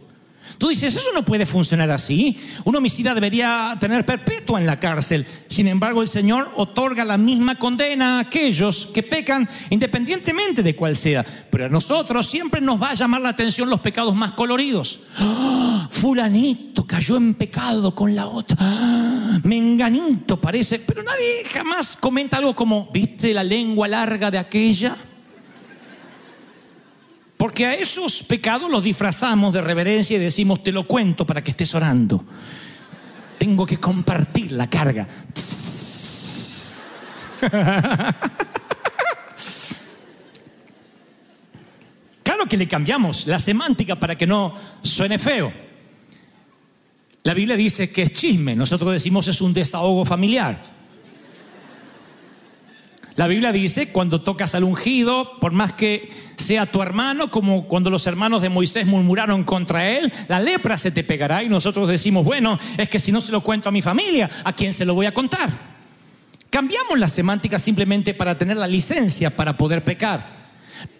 Tú 0.57 0.69
dices, 0.69 0.95
eso 0.95 1.11
no 1.13 1.23
puede 1.23 1.45
funcionar 1.45 1.89
así. 1.91 2.37
Un 2.65 2.75
homicida 2.75 3.13
debería 3.13 3.77
tener 3.79 4.05
perpetua 4.05 4.59
en 4.59 4.65
la 4.65 4.79
cárcel. 4.79 5.25
Sin 5.47 5.67
embargo, 5.67 6.01
el 6.01 6.07
Señor 6.07 6.51
otorga 6.55 7.05
la 7.05 7.17
misma 7.17 7.55
condena 7.55 8.17
a 8.17 8.21
aquellos 8.21 8.87
que 8.93 9.03
pecan 9.03 9.47
independientemente 9.69 10.63
de 10.63 10.75
cuál 10.75 10.95
sea. 10.95 11.25
Pero 11.49 11.65
a 11.65 11.69
nosotros 11.69 12.25
siempre 12.25 12.61
nos 12.61 12.81
va 12.81 12.91
a 12.91 12.95
llamar 12.95 13.21
la 13.21 13.29
atención 13.29 13.69
los 13.69 13.79
pecados 13.79 14.15
más 14.15 14.33
coloridos. 14.33 14.99
¡Ah! 15.17 15.87
Fulanito 15.91 16.85
cayó 16.85 17.17
en 17.17 17.33
pecado 17.33 17.93
con 17.93 18.15
la 18.15 18.27
otra. 18.27 18.57
¡Ah! 18.59 19.39
Menganito 19.43 20.39
parece. 20.39 20.79
Pero 20.79 21.03
nadie 21.03 21.45
jamás 21.51 21.97
comenta 21.97 22.37
algo 22.37 22.55
como, 22.55 22.89
¿viste 22.91 23.33
la 23.33 23.43
lengua 23.43 23.87
larga 23.87 24.29
de 24.31 24.37
aquella? 24.37 24.95
Porque 27.39 27.65
a 27.65 27.73
esos 27.73 28.21
pecados 28.23 28.69
los 28.69 28.83
disfrazamos 28.83 29.53
de 29.53 29.61
reverencia 29.61 30.17
y 30.17 30.19
decimos, 30.19 30.61
te 30.61 30.73
lo 30.73 30.85
cuento 30.85 31.25
para 31.25 31.41
que 31.41 31.51
estés 31.51 31.73
orando. 31.73 32.25
Tengo 33.37 33.65
que 33.65 33.79
compartir 33.79 34.51
la 34.51 34.69
carga. 34.69 35.07
Claro 42.23 42.45
que 42.45 42.57
le 42.57 42.67
cambiamos 42.67 43.25
la 43.25 43.39
semántica 43.39 43.95
para 43.95 44.15
que 44.15 44.27
no 44.27 44.53
suene 44.83 45.17
feo. 45.17 45.51
La 47.23 47.33
Biblia 47.33 47.57
dice 47.57 47.91
que 47.91 48.03
es 48.03 48.11
chisme, 48.11 48.55
nosotros 48.55 48.93
decimos 48.93 49.27
es 49.27 49.41
un 49.41 49.51
desahogo 49.51 50.05
familiar. 50.05 50.61
La 53.19 53.27
Biblia 53.27 53.51
dice, 53.51 53.89
cuando 53.89 54.21
tocas 54.21 54.55
al 54.55 54.63
ungido, 54.63 55.41
por 55.41 55.51
más 55.51 55.73
que 55.73 56.09
sea 56.37 56.65
tu 56.65 56.81
hermano, 56.81 57.29
como 57.29 57.65
cuando 57.67 57.89
los 57.89 58.07
hermanos 58.07 58.41
de 58.41 58.47
Moisés 58.47 58.85
murmuraron 58.85 59.43
contra 59.43 59.89
él, 59.89 60.09
la 60.29 60.39
lepra 60.39 60.77
se 60.77 60.89
te 60.89 61.03
pegará 61.03 61.43
y 61.43 61.49
nosotros 61.49 61.89
decimos, 61.89 62.23
bueno, 62.23 62.57
es 62.77 62.89
que 62.89 62.97
si 62.97 63.11
no 63.11 63.19
se 63.19 63.33
lo 63.33 63.41
cuento 63.41 63.67
a 63.67 63.73
mi 63.73 63.81
familia, 63.81 64.29
¿a 64.45 64.53
quién 64.53 64.71
se 64.71 64.85
lo 64.85 64.93
voy 64.93 65.05
a 65.05 65.13
contar? 65.13 65.49
Cambiamos 66.49 66.97
la 66.97 67.09
semántica 67.09 67.59
simplemente 67.59 68.13
para 68.13 68.37
tener 68.37 68.55
la 68.55 68.67
licencia 68.67 69.35
para 69.35 69.57
poder 69.57 69.83
pecar. 69.83 70.25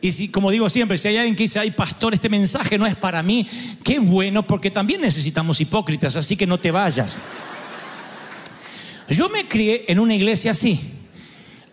Y 0.01 0.11
si, 0.11 0.27
como 0.27 0.51
digo 0.51 0.67
siempre, 0.67 0.97
si 0.97 1.07
hay 1.07 1.15
alguien 1.15 1.37
que 1.37 1.43
dice, 1.43 1.59
ay, 1.59 1.71
pastor, 1.71 2.13
este 2.13 2.27
mensaje 2.27 2.77
no 2.77 2.85
es 2.85 2.97
para 2.97 3.23
mí, 3.23 3.47
qué 3.81 3.97
bueno, 3.99 4.45
porque 4.45 4.69
también 4.69 4.99
necesitamos 4.99 5.61
hipócritas, 5.61 6.17
así 6.17 6.35
que 6.35 6.45
no 6.45 6.59
te 6.59 6.71
vayas. 6.71 7.17
Yo 9.07 9.29
me 9.29 9.47
crié 9.47 9.85
en 9.87 9.99
una 9.99 10.15
iglesia 10.15 10.51
así. 10.51 10.98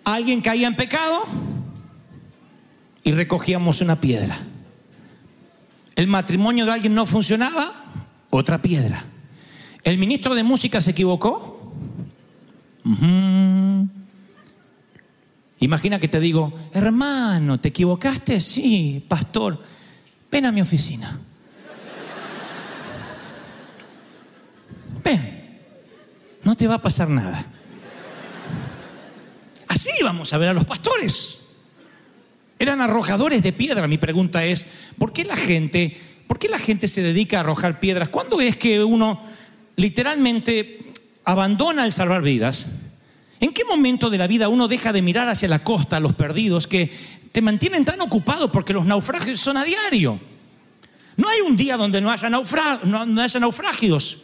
Alguien 0.07 0.41
caía 0.41 0.69
en 0.69 0.77
pecado 0.77 1.25
y 3.03 3.11
recogíamos 3.11 3.81
una 3.81 4.01
piedra. 4.01 4.39
El 5.97 6.07
matrimonio 6.07 6.65
de 6.65 6.71
alguien 6.71 6.95
no 6.95 7.07
funcionaba, 7.07 7.73
otra 8.31 8.63
piedra. 8.63 9.03
El 9.83 9.99
ministro 9.99 10.37
de 10.37 10.45
música 10.45 10.81
se 10.81 10.93
equivocó. 10.93 11.75
Imagina 15.59 15.99
que 15.99 16.07
te 16.07 16.21
digo, 16.21 16.55
hermano, 16.73 17.59
¿te 17.59 17.71
equivocaste? 17.71 18.41
Sí, 18.41 19.05
pastor, 19.09 19.61
ven 20.31 20.47
a 20.47 20.53
mi 20.53 20.61
oficina. 20.61 21.19
Ven, 25.03 25.59
no 26.45 26.55
te 26.55 26.69
va 26.69 26.77
a 26.77 26.83
pasar 26.83 27.09
nada. 27.09 27.45
Así 29.77 29.91
vamos 30.03 30.33
a 30.33 30.39
ver 30.39 30.49
a 30.49 30.55
los 30.55 30.65
pastores. 30.65 31.37
Eran 32.59 32.81
arrojadores 32.81 33.43
de 33.43 33.53
piedra. 33.53 33.87
Mi 33.87 33.99
pregunta 33.99 34.43
es, 34.43 34.67
¿por 34.97 35.13
qué 35.13 35.23
la 35.23 35.37
gente, 35.37 35.95
por 36.27 36.39
qué 36.39 36.49
la 36.49 36.59
gente 36.59 36.89
se 36.89 37.03
dedica 37.03 37.37
a 37.37 37.41
arrojar 37.41 37.79
piedras? 37.79 38.09
¿Cuándo 38.09 38.41
es 38.41 38.57
que 38.57 38.83
uno 38.83 39.21
literalmente 39.77 40.79
abandona 41.27 41.85
el 41.85 41.93
salvar 41.93 42.23
vidas? 42.23 42.69
¿En 43.39 43.53
qué 43.53 43.67
momento 43.67 44.09
de 44.09 44.17
la 44.17 44.27
vida 44.27 44.49
uno 44.49 44.67
deja 44.67 44.95
de 44.95 45.03
mirar 45.03 45.29
hacia 45.29 45.47
la 45.47 45.63
costa, 45.63 45.99
a 45.99 46.01
los 46.01 46.15
perdidos, 46.15 46.67
que 46.67 46.91
te 47.31 47.43
mantienen 47.43 47.85
tan 47.85 48.01
ocupado 48.01 48.51
porque 48.51 48.73
los 48.73 48.87
naufragios 48.87 49.39
son 49.41 49.59
a 49.59 49.65
diario? 49.65 50.19
No 51.19 51.29
hay 51.29 51.43
un 51.43 51.55
día 51.55 51.77
donde 51.77 52.01
no 52.01 52.11
haya, 52.11 52.31
no 52.31 53.21
haya 53.21 53.41
naufragios. 53.41 54.21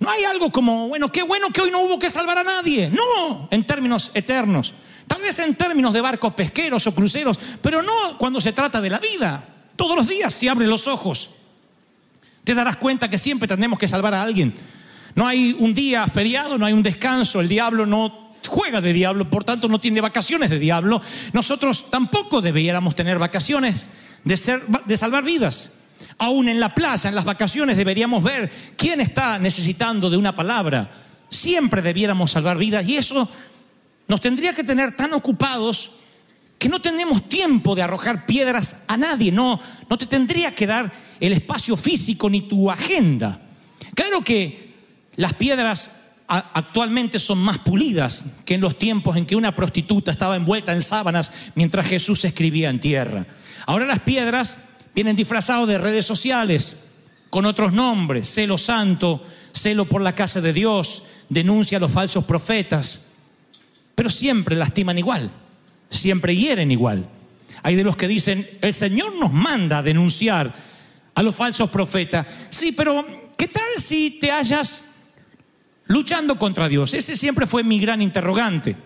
No 0.00 0.08
hay 0.08 0.24
algo 0.24 0.50
como, 0.50 0.88
bueno, 0.88 1.12
qué 1.12 1.22
bueno 1.22 1.50
que 1.50 1.60
hoy 1.60 1.70
no 1.70 1.82
hubo 1.82 1.98
que 1.98 2.08
salvar 2.08 2.38
a 2.38 2.42
nadie. 2.42 2.88
No, 2.88 3.48
en 3.50 3.66
términos 3.66 4.10
eternos. 4.14 4.72
Tal 5.06 5.20
vez 5.20 5.38
en 5.38 5.54
términos 5.54 5.92
de 5.92 6.00
barcos 6.00 6.34
pesqueros 6.34 6.86
o 6.86 6.94
cruceros, 6.94 7.38
pero 7.60 7.82
no 7.82 8.18
cuando 8.18 8.40
se 8.40 8.52
trata 8.52 8.80
de 8.80 8.90
la 8.90 8.98
vida. 8.98 9.44
Todos 9.76 9.96
los 9.96 10.08
días 10.08 10.32
si 10.32 10.48
abres 10.48 10.68
los 10.68 10.86
ojos. 10.86 11.30
Te 12.44 12.54
darás 12.54 12.76
cuenta 12.76 13.08
que 13.08 13.18
siempre 13.18 13.48
tenemos 13.48 13.78
que 13.78 13.88
salvar 13.88 14.14
a 14.14 14.22
alguien. 14.22 14.54
No 15.14 15.26
hay 15.26 15.56
un 15.58 15.74
día 15.74 16.06
feriado, 16.06 16.58
no 16.58 16.66
hay 16.66 16.72
un 16.72 16.82
descanso. 16.82 17.40
El 17.40 17.48
diablo 17.48 17.86
no 17.86 18.32
juega 18.48 18.80
de 18.80 18.92
diablo, 18.92 19.30
por 19.30 19.44
tanto 19.44 19.68
no 19.68 19.80
tiene 19.80 20.00
vacaciones 20.00 20.50
de 20.50 20.58
diablo. 20.58 21.00
Nosotros 21.32 21.90
tampoco 21.90 22.40
deberíamos 22.40 22.94
tener 22.94 23.18
vacaciones 23.18 23.86
de, 24.24 24.36
ser, 24.36 24.62
de 24.66 24.96
salvar 24.96 25.24
vidas. 25.24 25.78
Aún 26.18 26.48
en 26.48 26.60
la 26.60 26.74
playa, 26.74 27.08
en 27.08 27.14
las 27.14 27.24
vacaciones, 27.24 27.76
deberíamos 27.76 28.22
ver 28.22 28.50
quién 28.76 29.00
está 29.00 29.38
necesitando 29.38 30.10
de 30.10 30.16
una 30.16 30.36
palabra. 30.36 30.90
Siempre 31.28 31.82
debiéramos 31.82 32.30
salvar 32.30 32.58
vidas 32.58 32.86
y 32.86 32.96
eso 32.96 33.28
nos 34.08 34.20
tendría 34.20 34.54
que 34.54 34.64
tener 34.64 34.96
tan 34.96 35.12
ocupados 35.12 35.92
que 36.58 36.68
no 36.68 36.80
tenemos 36.80 37.28
tiempo 37.28 37.74
de 37.74 37.82
arrojar 37.82 38.26
piedras 38.26 38.76
a 38.86 38.96
nadie. 38.96 39.32
No, 39.32 39.58
no 39.88 39.98
te 39.98 40.06
tendría 40.06 40.54
que 40.54 40.66
dar 40.66 40.92
el 41.20 41.32
espacio 41.32 41.76
físico 41.76 42.28
ni 42.30 42.42
tu 42.42 42.70
agenda. 42.70 43.40
Claro 43.94 44.22
que 44.22 44.74
las 45.16 45.34
piedras 45.34 45.90
actualmente 46.26 47.18
son 47.18 47.38
más 47.38 47.58
pulidas 47.58 48.24
que 48.44 48.54
en 48.54 48.60
los 48.60 48.78
tiempos 48.78 49.16
en 49.16 49.26
que 49.26 49.36
una 49.36 49.54
prostituta 49.54 50.10
estaba 50.10 50.36
envuelta 50.36 50.72
en 50.72 50.82
sábanas 50.82 51.30
mientras 51.54 51.86
Jesús 51.86 52.24
escribía 52.24 52.70
en 52.70 52.80
tierra. 52.80 53.26
Ahora 53.66 53.86
las 53.86 54.00
piedras 54.00 54.56
vienen 54.94 55.16
disfrazadas 55.16 55.68
de 55.68 55.78
redes 55.78 56.06
sociales 56.06 56.76
con 57.30 57.46
otros 57.46 57.72
nombres, 57.72 58.28
celo 58.28 58.56
santo, 58.56 59.22
celo 59.52 59.86
por 59.86 60.00
la 60.00 60.14
casa 60.14 60.40
de 60.40 60.52
Dios, 60.52 61.02
denuncia 61.28 61.78
a 61.78 61.80
los 61.80 61.92
falsos 61.92 62.24
profetas, 62.24 63.13
pero 63.94 64.10
siempre 64.10 64.56
lastiman 64.56 64.98
igual, 64.98 65.30
siempre 65.90 66.36
hieren 66.36 66.70
igual. 66.70 67.08
Hay 67.62 67.76
de 67.76 67.84
los 67.84 67.96
que 67.96 68.08
dicen, 68.08 68.48
el 68.60 68.74
Señor 68.74 69.16
nos 69.16 69.32
manda 69.32 69.78
a 69.78 69.82
denunciar 69.82 70.52
a 71.14 71.22
los 71.22 71.34
falsos 71.34 71.70
profetas. 71.70 72.26
Sí, 72.50 72.72
pero 72.72 73.06
¿qué 73.36 73.48
tal 73.48 73.62
si 73.78 74.18
te 74.20 74.30
hayas 74.30 74.84
luchando 75.86 76.38
contra 76.38 76.68
Dios? 76.68 76.94
Ese 76.94 77.16
siempre 77.16 77.46
fue 77.46 77.62
mi 77.62 77.78
gran 77.78 78.02
interrogante. 78.02 78.76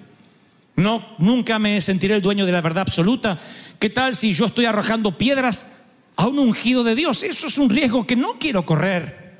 No, 0.76 1.16
nunca 1.18 1.58
me 1.58 1.80
sentiré 1.80 2.14
el 2.14 2.22
dueño 2.22 2.46
de 2.46 2.52
la 2.52 2.60
verdad 2.60 2.82
absoluta. 2.82 3.38
¿Qué 3.78 3.90
tal 3.90 4.14
si 4.14 4.32
yo 4.32 4.46
estoy 4.46 4.66
arrojando 4.66 5.18
piedras 5.18 5.66
a 6.14 6.28
un 6.28 6.38
ungido 6.38 6.84
de 6.84 6.94
Dios? 6.94 7.22
Eso 7.24 7.48
es 7.48 7.58
un 7.58 7.70
riesgo 7.70 8.06
que 8.06 8.14
no 8.14 8.38
quiero 8.38 8.64
correr. 8.64 9.38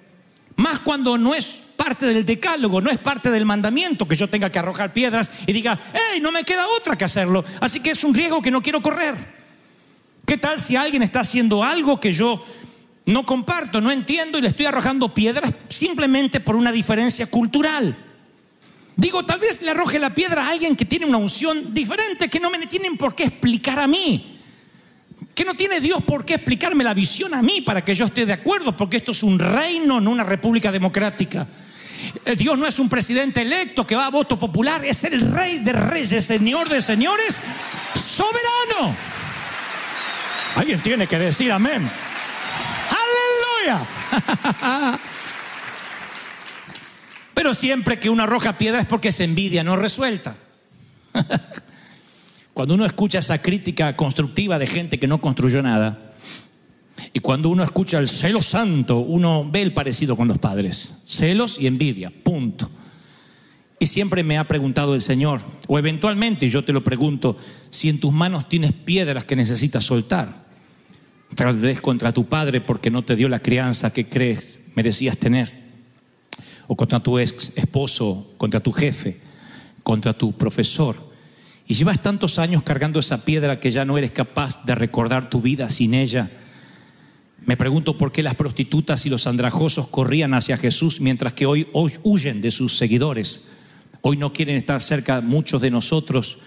Más 0.57 0.81
cuando 0.81 1.17
no 1.17 1.35
es 1.35 1.61
parte 1.79 2.07
del 2.07 2.27
decálogo, 2.27 2.81
no 2.81 2.91
es 2.91 2.99
parte 2.99 3.31
del 3.31 3.47
mandamiento 3.47 4.07
que 4.07 4.17
yo 4.17 4.29
tenga 4.29 4.51
que 4.51 4.59
arrojar 4.59 4.93
piedras 4.93 5.31
y 5.47 5.53
diga, 5.53 5.79
hey, 5.95 6.21
no 6.21 6.33
me 6.33 6.43
queda 6.43 6.67
otra 6.77 6.99
que 6.99 7.05
hacerlo. 7.05 7.45
Así 7.61 7.79
que 7.79 7.93
es 7.93 8.03
un 8.03 8.13
riesgo 8.13 8.43
que 8.43 8.51
no 8.51 8.61
quiero 8.61 8.83
correr. 8.83 9.15
¿Qué 10.27 10.37
tal 10.37 10.59
si 10.59 10.75
alguien 10.75 11.03
está 11.05 11.21
haciendo 11.21 11.63
algo 11.63 12.01
que 12.01 12.13
yo 12.13 12.45
no 13.07 13.25
comparto, 13.25 13.81
no 13.81 13.93
entiendo 13.93 14.37
y 14.37 14.43
le 14.43 14.49
estoy 14.49 14.67
arrojando 14.67 15.15
piedras 15.15 15.53
simplemente 15.69 16.41
por 16.41 16.57
una 16.57 16.73
diferencia 16.73 17.27
cultural? 17.27 17.97
Digo, 18.97 19.25
tal 19.25 19.39
vez 19.39 19.63
le 19.63 19.71
arroje 19.71 20.01
la 20.01 20.13
piedra 20.13 20.47
a 20.47 20.51
alguien 20.51 20.75
que 20.75 20.85
tiene 20.85 21.07
una 21.07 21.19
unción 21.19 21.73
diferente, 21.73 22.29
que 22.29 22.41
no 22.41 22.51
me 22.51 22.67
tienen 22.67 22.97
por 22.97 23.15
qué 23.15 23.23
explicar 23.23 23.79
a 23.79 23.87
mí. 23.87 24.41
Que 25.33 25.45
no 25.45 25.55
tiene 25.55 25.79
Dios 25.79 26.03
por 26.03 26.25
qué 26.25 26.35
explicarme 26.35 26.83
la 26.83 26.93
visión 26.93 27.33
a 27.35 27.41
mí 27.41 27.61
para 27.61 27.85
que 27.85 27.95
yo 27.95 28.07
esté 28.07 28.27
de 28.27 28.33
acuerdo, 28.33 28.77
porque 28.77 28.97
esto 28.97 29.13
es 29.13 29.23
un 29.23 29.39
reino, 29.39 30.01
no 30.01 30.11
una 30.11 30.25
república 30.25 30.73
democrática. 30.73 31.47
Eh, 32.25 32.37
Dios 32.37 32.59
no 32.59 32.67
es 32.67 32.79
un 32.79 32.89
presidente 32.89 33.43
electo 33.43 33.87
que 33.87 33.97
va 33.97 34.07
a 34.07 34.11
voto 34.11 34.39
popular, 34.39 34.85
es 34.85 35.05
el 35.05 35.33
rey 35.33 35.59
de 35.59 35.73
reyes, 35.73 36.25
señor 36.25 36.69
de 36.69 36.81
señores, 36.81 37.43
soberano. 37.95 38.95
Alguien 40.55 40.81
tiene 40.81 41.07
que 41.07 41.19
decir 41.19 41.53
amén. 41.53 41.89
Aleluya. 43.61 43.87
Pero 47.35 47.55
siempre 47.55 48.01
que 48.01 48.11
uno 48.11 48.25
arroja 48.25 48.59
piedra 48.59 48.81
es 48.81 48.87
porque 48.87 49.13
se 49.13 49.25
envidia 49.25 49.63
no 49.63 49.77
resuelta. 49.77 50.35
Cuando 52.53 52.75
uno 52.75 52.85
escucha 52.85 53.21
esa 53.21 53.41
crítica 53.41 53.95
constructiva 53.95 54.59
de 54.59 54.67
gente 54.67 54.99
que 54.99 55.07
no 55.07 55.21
construyó 55.21 55.63
nada, 55.63 56.08
y 57.13 57.21
cuando 57.21 57.49
uno 57.49 57.63
escucha 57.63 57.99
el 57.99 58.09
celo 58.09 58.43
santo, 58.43 58.99
uno 58.99 59.49
ve 59.51 59.63
el 59.63 59.75
parecido 59.75 60.17
con 60.17 60.29
los 60.29 60.39
padres. 60.39 60.95
Celos 61.07 61.59
y 61.61 61.67
envidia, 61.67 62.13
punto. 62.23 62.71
Y 63.79 63.87
siempre 63.87 64.25
me 64.25 64.39
ha 64.39 64.49
preguntado 64.49 64.95
el 64.95 65.03
Señor, 65.03 65.41
o 65.69 65.79
eventualmente 65.79 66.49
yo 66.49 66.65
te 66.65 66.73
lo 66.73 66.83
pregunto, 66.83 67.37
si 67.71 67.89
en 67.89 68.01
tus 68.01 68.13
manos 68.13 68.49
tienes 68.49 68.73
piedras 68.73 69.25
que 69.25 69.37
necesitas 69.37 69.85
soltar, 69.85 70.47
tal 71.35 71.57
vez 71.59 71.81
contra 71.81 72.13
tu 72.13 72.27
padre 72.27 72.61
porque 72.61 72.91
no 72.91 73.05
te 73.05 73.15
dio 73.15 73.29
la 73.29 73.39
crianza 73.39 73.93
que 73.93 74.09
crees 74.09 74.59
merecías 74.75 75.17
tener 75.17 75.53
o 76.69 76.77
contra 76.77 77.01
tu 77.01 77.19
ex 77.19 77.51
esposo, 77.57 78.35
contra 78.37 78.61
tu 78.61 78.73
jefe, 78.73 79.19
contra 79.83 80.13
tu 80.13 80.33
profesor. 80.33 80.97
Y 81.67 81.75
llevas 81.75 82.01
tantos 82.01 82.39
años 82.39 82.63
cargando 82.63 83.01
esa 83.01 83.25
piedra 83.25 83.59
que 83.59 83.71
ya 83.71 83.85
no 83.85 83.99
eres 83.99 84.13
capaz 84.13 84.65
de 84.65 84.75
recordar 84.75 85.31
tu 85.31 85.41
vida 85.41 85.69
sin 85.71 85.95
ella. 85.95 86.31
Me 87.45 87.57
pregunto 87.57 87.97
por 87.97 88.13
qué 88.13 88.23
las 88.23 88.35
prostitutas 88.35 89.07
y 89.07 89.11
los 89.11 89.27
andrajosos 89.27 89.89
corrían 89.89 90.35
hacia 90.35 90.57
Jesús 90.57 91.01
mientras 91.01 91.33
que 91.33 91.47
hoy, 91.47 91.69
hoy 91.73 91.93
huyen 92.03 92.41
de 92.41 92.51
sus 92.51 92.77
seguidores. 92.77 93.49
Hoy 94.03 94.17
no 94.17 94.33
quieren 94.33 94.57
estar 94.57 94.81
cerca 94.83 95.21
muchos 95.21 95.61
de 95.61 95.71
nosotros. 95.71 96.39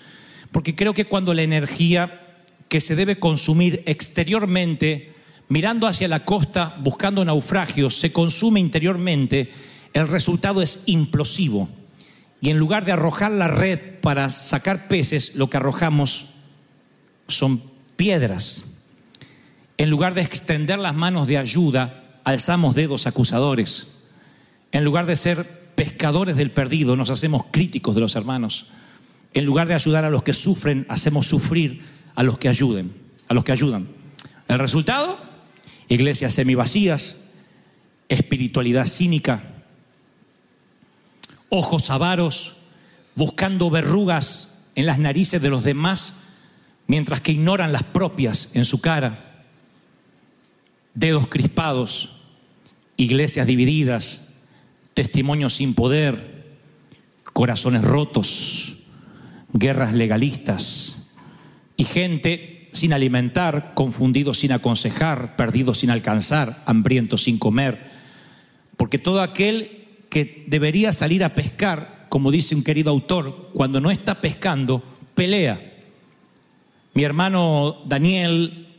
Porque 0.52 0.76
creo 0.76 0.94
que 0.94 1.06
cuando 1.06 1.34
la 1.34 1.44
energía 1.44 2.22
que 2.68 2.82
se 2.82 2.96
debe 2.96 3.20
consumir 3.20 3.84
exteriormente, 3.86 5.14
mirando 5.50 5.88
hacia 5.88 6.08
la 6.08 6.24
costa, 6.24 6.78
buscando 6.82 7.26
naufragios, 7.26 7.98
se 7.98 8.12
consume 8.12 8.60
interiormente, 8.60 9.52
el 9.94 10.08
resultado 10.08 10.62
es 10.62 10.84
implosivo. 10.86 11.68
Y 12.40 12.50
en 12.50 12.58
lugar 12.58 12.86
de 12.86 12.94
arrojar 12.94 13.32
la 13.32 13.48
red 13.48 13.80
para 14.02 14.30
sacar 14.30 14.88
peces, 14.88 15.36
lo 15.36 15.50
que 15.50 15.58
arrojamos 15.58 16.28
son 17.28 17.62
piedras. 17.98 18.71
En 19.78 19.90
lugar 19.90 20.14
de 20.14 20.22
extender 20.22 20.80
las 20.80 20.96
manos 20.96 21.28
de 21.28 21.38
ayuda, 21.38 22.04
alzamos 22.24 22.76
dedos 22.76 23.08
acusadores. 23.08 23.88
En 24.72 24.84
lugar 24.84 25.06
de 25.06 25.16
ser 25.16 25.46
pescadores 25.76 26.36
del 26.36 26.52
perdido, 26.52 26.96
nos 26.96 27.10
hacemos 27.10 27.46
críticos 27.52 27.96
de 27.96 28.02
los 28.02 28.16
hermanos. 28.16 28.68
En 29.34 29.46
lugar 29.46 29.68
de 29.68 29.74
ayudar 29.74 30.06
a 30.06 30.10
los 30.10 30.24
que 30.24 30.34
sufren, 30.34 30.86
hacemos 30.90 31.26
sufrir 31.26 31.82
a 32.16 32.24
los 32.24 32.38
que 32.38 32.50
ayuden, 32.50 32.94
a 33.28 33.34
los 33.34 33.44
que 33.44 33.52
ayudan. 33.52 33.88
El 34.48 34.60
resultado, 34.60 35.18
iglesias 35.88 36.34
semivacías, 36.34 37.18
espiritualidad 38.10 38.86
cínica, 38.86 39.42
ojos 41.50 41.90
avaros, 41.90 42.58
buscando 43.16 43.70
verrugas 43.70 44.66
en 44.76 44.86
las 44.86 45.00
narices 45.00 45.42
de 45.42 45.50
los 45.50 45.64
demás, 45.64 46.16
mientras 46.88 47.22
que 47.22 47.32
ignoran 47.32 47.72
las 47.72 47.84
propias 47.84 48.50
en 48.54 48.66
su 48.66 48.82
cara, 48.82 49.31
dedos 50.94 51.28
crispados, 51.28 52.22
iglesias 52.98 53.48
divididas, 53.48 54.30
testimonios 54.94 55.54
sin 55.54 55.74
poder, 55.74 56.46
corazones 57.34 57.84
rotos, 57.84 58.76
guerras 59.54 59.94
legalistas 59.94 61.08
y 61.78 61.86
gente 61.86 62.70
sin 62.74 62.94
alimentar, 62.94 63.74
confundidos 63.74 64.40
sin 64.40 64.52
aconsejar, 64.52 65.36
perdidos 65.36 65.80
sin 65.80 65.90
alcanzar, 65.90 66.64
hambrientos 66.66 67.24
sin 67.24 67.38
comer, 67.38 67.82
porque 68.78 68.98
todo 68.98 69.22
aquel 69.22 69.88
que 70.10 70.46
debería 70.48 70.94
salir 70.94 71.24
a 71.24 71.36
pescar, 71.36 72.08
como 72.10 72.32
dice 72.32 72.56
un 72.56 72.64
querido 72.64 72.92
autor, 72.92 73.50
cuando 73.54 73.80
no 73.80 73.92
está 73.92 74.22
pescando, 74.22 74.84
pelea. 75.16 75.72
Mi 76.94 77.04
hermano 77.04 77.84
Daniel, 77.86 78.71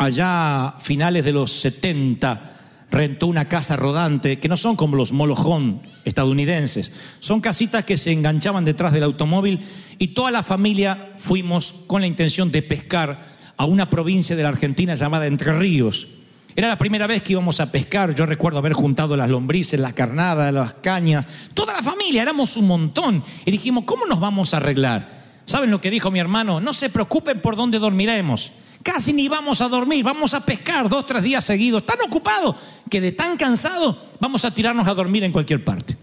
allá 0.00 0.68
a 0.68 0.78
finales 0.80 1.26
de 1.26 1.32
los 1.32 1.52
70, 1.52 2.56
rentó 2.90 3.26
una 3.26 3.48
casa 3.48 3.76
rodante, 3.76 4.38
que 4.38 4.48
no 4.48 4.56
son 4.56 4.74
como 4.74 4.96
los 4.96 5.12
molojón 5.12 5.82
estadounidenses, 6.06 6.90
son 7.20 7.42
casitas 7.42 7.84
que 7.84 7.98
se 7.98 8.10
enganchaban 8.10 8.64
detrás 8.64 8.94
del 8.94 9.04
automóvil 9.04 9.60
y 9.98 10.08
toda 10.08 10.30
la 10.30 10.42
familia 10.42 11.12
fuimos 11.16 11.74
con 11.86 12.00
la 12.00 12.06
intención 12.06 12.50
de 12.50 12.62
pescar 12.62 13.18
a 13.58 13.66
una 13.66 13.90
provincia 13.90 14.34
de 14.34 14.42
la 14.42 14.48
Argentina 14.48 14.94
llamada 14.94 15.26
Entre 15.26 15.52
Ríos. 15.52 16.08
Era 16.56 16.68
la 16.68 16.78
primera 16.78 17.06
vez 17.06 17.22
que 17.22 17.32
íbamos 17.32 17.60
a 17.60 17.70
pescar. 17.70 18.14
Yo 18.14 18.24
recuerdo 18.24 18.58
haber 18.58 18.72
juntado 18.72 19.18
las 19.18 19.28
lombrices, 19.28 19.78
las 19.78 19.92
carnadas, 19.92 20.52
las 20.52 20.74
cañas, 20.74 21.26
toda 21.52 21.74
la 21.74 21.82
familia, 21.82 22.22
éramos 22.22 22.56
un 22.56 22.66
montón. 22.66 23.22
Y 23.44 23.50
dijimos, 23.50 23.84
¿cómo 23.84 24.06
nos 24.06 24.18
vamos 24.18 24.54
a 24.54 24.56
arreglar? 24.56 25.20
¿Saben 25.44 25.70
lo 25.70 25.80
que 25.80 25.90
dijo 25.90 26.10
mi 26.10 26.20
hermano? 26.20 26.58
No 26.58 26.72
se 26.72 26.88
preocupen 26.88 27.40
por 27.40 27.54
dónde 27.54 27.78
dormiremos. 27.78 28.50
Casi 28.82 29.12
ni 29.12 29.28
vamos 29.28 29.60
a 29.60 29.68
dormir, 29.68 30.04
vamos 30.04 30.32
a 30.32 30.44
pescar 30.44 30.88
dos, 30.88 31.04
tres 31.06 31.22
días 31.22 31.44
seguidos. 31.44 31.84
Tan 31.84 32.00
ocupado 32.00 32.56
que 32.88 33.00
de 33.00 33.12
tan 33.12 33.36
cansado 33.36 33.98
vamos 34.20 34.44
a 34.44 34.52
tirarnos 34.52 34.88
a 34.88 34.94
dormir 34.94 35.22
en 35.24 35.32
cualquier 35.32 35.64
parte. 35.64 35.96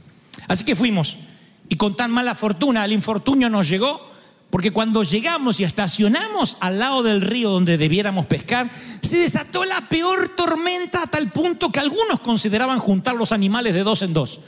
Así 0.48 0.63
que 0.63 0.76
fuimos. 0.76 1.18
Y 1.70 1.76
con 1.76 1.96
tan 1.96 2.12
mala 2.12 2.36
fortuna, 2.36 2.86
el 2.86 2.94
infortunio 2.94 3.50
nos 3.50 3.68
llegó 3.68 4.08
porque 4.50 4.72
cuando 4.72 5.04
llegamos 5.04 5.60
y 5.60 5.66
estacionamos 5.66 6.56
al 6.62 6.80
lado 6.80 7.04
del 7.04 7.22
río 7.22 7.50
donde 7.50 7.78
debiéramos 7.78 8.28
pescar, 8.28 8.70
se 9.02 9.18
desató 9.18 9.66
la 9.66 9.82
peor 9.90 10.30
tormenta 10.36 11.04
a 11.04 11.08
tal 11.08 11.32
punto 11.32 11.70
que 11.70 11.80
algunos 11.80 12.22
consideraban 12.22 12.80
juntar 12.80 13.16
los 13.16 13.34
animales 13.34 13.74
de 13.74 13.84
dos 13.84 14.04
en 14.04 14.13
dos. 14.13 14.40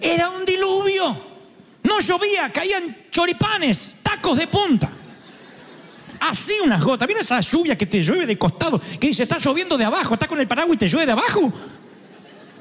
Era 0.00 0.30
un 0.30 0.44
diluvio. 0.46 1.34
No 1.82 2.00
llovía, 2.00 2.50
caían 2.50 2.96
choripanes, 3.10 3.96
tacos 4.02 4.38
de 4.38 4.46
punta. 4.46 4.90
Así 6.28 6.52
unas 6.64 6.82
gotas. 6.82 7.06
¿Viene 7.06 7.20
esa 7.20 7.38
lluvia 7.40 7.76
que 7.76 7.84
te 7.84 8.02
llueve 8.02 8.24
de 8.24 8.38
costado? 8.38 8.80
Que 8.98 9.08
dice, 9.08 9.24
está 9.24 9.36
lloviendo 9.38 9.76
de 9.76 9.84
abajo, 9.84 10.14
está 10.14 10.26
con 10.26 10.40
el 10.40 10.48
paraguas 10.48 10.76
y 10.76 10.78
te 10.78 10.88
llueve 10.88 11.04
de 11.04 11.12
abajo. 11.12 11.52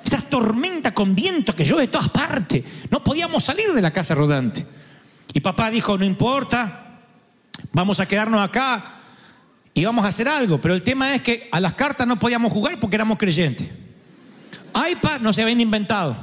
Esa 0.03 0.21
tormenta 0.21 0.93
con 0.93 1.15
viento 1.15 1.55
que 1.55 1.63
llueve 1.63 1.83
de 1.83 1.87
todas 1.87 2.09
partes. 2.09 2.61
No 2.89 3.01
podíamos 3.01 3.41
salir 3.41 3.71
de 3.71 3.81
la 3.81 3.91
casa 3.91 4.15
rodante. 4.15 4.65
Y 5.33 5.39
papá 5.39 5.71
dijo, 5.71 5.97
no 5.97 6.03
importa, 6.03 6.99
vamos 7.71 8.01
a 8.01 8.05
quedarnos 8.05 8.41
acá 8.41 8.83
y 9.73 9.85
vamos 9.85 10.03
a 10.03 10.09
hacer 10.09 10.27
algo. 10.27 10.59
Pero 10.59 10.73
el 10.73 10.83
tema 10.83 11.15
es 11.15 11.21
que 11.21 11.47
a 11.49 11.61
las 11.61 11.73
cartas 11.73 12.05
no 12.05 12.19
podíamos 12.19 12.51
jugar 12.51 12.81
porque 12.81 12.97
éramos 12.97 13.17
creyentes. 13.17 13.69
iPad 14.91 15.21
no 15.21 15.31
se 15.31 15.41
habían 15.41 15.61
inventado. 15.61 16.17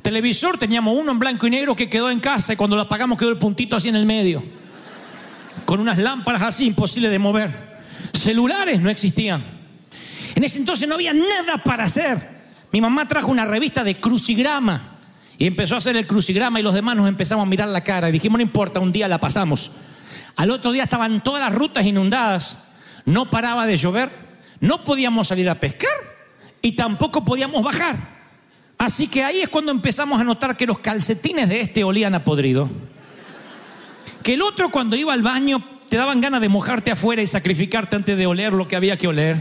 Televisor 0.00 0.56
teníamos 0.56 0.96
uno 0.98 1.12
en 1.12 1.18
blanco 1.18 1.46
y 1.46 1.50
negro 1.50 1.76
que 1.76 1.90
quedó 1.90 2.08
en 2.08 2.20
casa 2.20 2.54
y 2.54 2.56
cuando 2.56 2.76
lo 2.76 2.82
apagamos 2.82 3.18
quedó 3.18 3.28
el 3.28 3.38
puntito 3.38 3.76
así 3.76 3.90
en 3.90 3.96
el 3.96 4.06
medio. 4.06 4.65
Con 5.66 5.80
unas 5.80 5.98
lámparas 5.98 6.42
así 6.42 6.66
imposibles 6.66 7.10
de 7.10 7.18
mover. 7.18 7.76
Celulares 8.14 8.80
no 8.80 8.88
existían. 8.88 9.42
En 10.34 10.44
ese 10.44 10.58
entonces 10.58 10.88
no 10.88 10.94
había 10.94 11.12
nada 11.12 11.58
para 11.62 11.84
hacer. 11.84 12.36
Mi 12.72 12.80
mamá 12.80 13.06
trajo 13.08 13.30
una 13.30 13.44
revista 13.44 13.84
de 13.84 13.96
crucigrama 13.96 14.98
y 15.38 15.46
empezó 15.46 15.74
a 15.74 15.78
hacer 15.78 15.96
el 15.96 16.06
crucigrama 16.06 16.60
y 16.60 16.62
los 16.62 16.74
demás 16.74 16.96
nos 16.96 17.08
empezamos 17.08 17.46
a 17.46 17.48
mirar 17.48 17.68
la 17.68 17.84
cara 17.84 18.08
y 18.08 18.12
dijimos, 18.12 18.38
no 18.38 18.42
importa, 18.42 18.80
un 18.80 18.92
día 18.92 19.08
la 19.08 19.18
pasamos. 19.18 19.72
Al 20.36 20.50
otro 20.50 20.72
día 20.72 20.84
estaban 20.84 21.22
todas 21.22 21.42
las 21.42 21.54
rutas 21.54 21.84
inundadas, 21.84 22.58
no 23.04 23.30
paraba 23.30 23.66
de 23.66 23.76
llover, 23.76 24.10
no 24.60 24.84
podíamos 24.84 25.28
salir 25.28 25.48
a 25.48 25.58
pescar 25.58 25.90
y 26.62 26.72
tampoco 26.72 27.24
podíamos 27.24 27.62
bajar. 27.62 27.96
Así 28.78 29.08
que 29.08 29.24
ahí 29.24 29.40
es 29.40 29.48
cuando 29.48 29.72
empezamos 29.72 30.20
a 30.20 30.24
notar 30.24 30.56
que 30.56 30.66
los 30.66 30.78
calcetines 30.78 31.48
de 31.48 31.60
este 31.60 31.82
olían 31.84 32.14
a 32.14 32.24
podrido. 32.24 32.68
Que 34.26 34.34
el 34.34 34.42
otro 34.42 34.72
cuando 34.72 34.96
iba 34.96 35.12
al 35.12 35.22
baño 35.22 35.62
te 35.88 35.96
daban 35.96 36.20
ganas 36.20 36.40
de 36.40 36.48
mojarte 36.48 36.90
afuera 36.90 37.22
y 37.22 37.28
sacrificarte 37.28 37.94
antes 37.94 38.18
de 38.18 38.26
oler 38.26 38.52
lo 38.52 38.66
que 38.66 38.74
había 38.74 38.98
que 38.98 39.06
oler. 39.06 39.40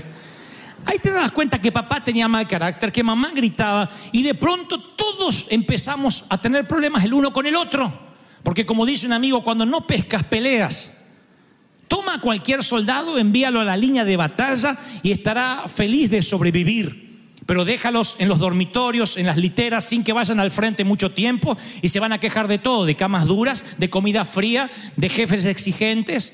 Ahí 0.86 1.00
te 1.00 1.10
das 1.10 1.32
cuenta 1.32 1.60
que 1.60 1.72
papá 1.72 2.04
tenía 2.04 2.28
mal 2.28 2.48
carácter, 2.48 2.92
que 2.92 3.02
mamá 3.02 3.32
gritaba 3.34 3.90
y 4.12 4.22
de 4.22 4.36
pronto 4.36 4.80
todos 4.80 5.48
empezamos 5.50 6.26
a 6.30 6.40
tener 6.40 6.68
problemas 6.68 7.04
el 7.04 7.16
uno 7.16 7.34
con 7.34 7.48
el 7.48 7.56
otro. 7.56 7.92
Porque 8.44 8.64
como 8.64 8.86
dice 8.86 9.08
un 9.08 9.14
amigo, 9.14 9.44
cuando 9.44 9.66
no 9.66 9.88
pescas, 9.88 10.24
peleas. 10.24 11.02
Toma 11.88 12.14
a 12.14 12.22
cualquier 12.22 12.64
soldado, 12.64 13.18
envíalo 13.18 13.62
a 13.62 13.64
la 13.64 13.78
línea 13.78 14.06
de 14.06 14.18
batalla 14.18 14.78
y 15.02 15.12
estará 15.12 15.64
feliz 15.68 16.12
de 16.12 16.22
sobrevivir. 16.22 17.05
Pero 17.46 17.66
déjalos 17.66 18.16
en 18.20 18.28
los 18.28 18.40
dormitorios, 18.40 19.18
en 19.18 19.28
las 19.28 19.38
literas, 19.38 19.86
sin 19.86 20.04
que 20.04 20.14
vayan 20.14 20.40
al 20.40 20.52
frente 20.52 20.84
mucho 20.84 21.12
tiempo 21.12 21.58
y 21.82 21.90
se 21.90 22.00
van 22.00 22.14
a 22.14 22.20
quejar 22.20 22.48
de 22.48 22.58
todo, 22.58 22.86
de 22.86 22.96
camas 22.96 23.26
duras, 23.26 23.64
de 23.78 23.90
comida 23.90 24.26
fría, 24.26 24.72
de 24.96 25.10
jefes 25.10 25.46
exigentes. 25.46 26.34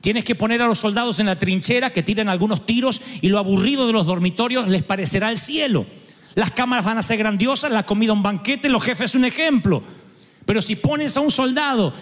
Tienes 0.00 0.24
que 0.24 0.34
poner 0.34 0.62
a 0.62 0.66
los 0.66 0.78
soldados 0.78 1.20
en 1.20 1.26
la 1.26 1.38
trinchera 1.38 1.90
que 1.90 2.02
tiren 2.02 2.28
algunos 2.28 2.66
tiros 2.66 3.00
y 3.20 3.28
lo 3.28 3.38
aburrido 3.38 3.86
de 3.86 3.92
los 3.92 4.06
dormitorios 4.06 4.66
les 4.66 4.82
parecerá 4.82 5.30
el 5.30 5.38
cielo. 5.38 5.86
Las 6.34 6.50
cámaras 6.50 6.84
van 6.84 6.98
a 6.98 7.02
ser 7.02 7.18
grandiosas, 7.18 7.70
la 7.70 7.84
comida 7.84 8.12
un 8.12 8.22
banquete, 8.22 8.68
los 8.68 8.82
jefes 8.82 9.14
un 9.14 9.24
ejemplo. 9.24 9.82
Pero 10.46 10.62
si 10.62 10.74
pones 10.74 11.16
a 11.16 11.20
un 11.20 11.30
soldado 11.30 11.92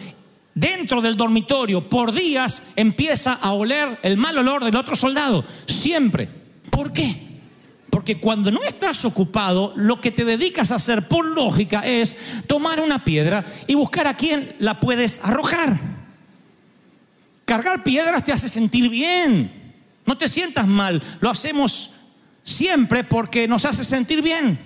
dentro 0.54 1.02
del 1.02 1.16
dormitorio 1.16 1.88
por 1.88 2.12
días, 2.12 2.68
empieza 2.76 3.34
a 3.34 3.52
oler 3.52 3.98
el 4.02 4.16
mal 4.16 4.38
olor 4.38 4.64
del 4.64 4.76
otro 4.76 4.96
soldado. 4.96 5.44
Siempre. 5.66 6.28
¿Por 6.70 6.92
qué? 6.92 7.27
Porque 7.98 8.20
cuando 8.20 8.52
no 8.52 8.62
estás 8.62 9.04
ocupado, 9.04 9.72
lo 9.74 10.00
que 10.00 10.12
te 10.12 10.24
dedicas 10.24 10.70
a 10.70 10.76
hacer 10.76 11.08
por 11.08 11.26
lógica 11.26 11.80
es 11.80 12.16
tomar 12.46 12.80
una 12.80 13.02
piedra 13.02 13.44
y 13.66 13.74
buscar 13.74 14.06
a 14.06 14.14
quién 14.14 14.54
la 14.60 14.78
puedes 14.78 15.18
arrojar. 15.24 15.76
Cargar 17.44 17.82
piedras 17.82 18.24
te 18.24 18.30
hace 18.30 18.48
sentir 18.48 18.88
bien. 18.88 19.50
No 20.06 20.16
te 20.16 20.28
sientas 20.28 20.68
mal. 20.68 21.02
Lo 21.18 21.28
hacemos 21.28 21.90
siempre 22.44 23.02
porque 23.02 23.48
nos 23.48 23.64
hace 23.64 23.82
sentir 23.82 24.22
bien. 24.22 24.56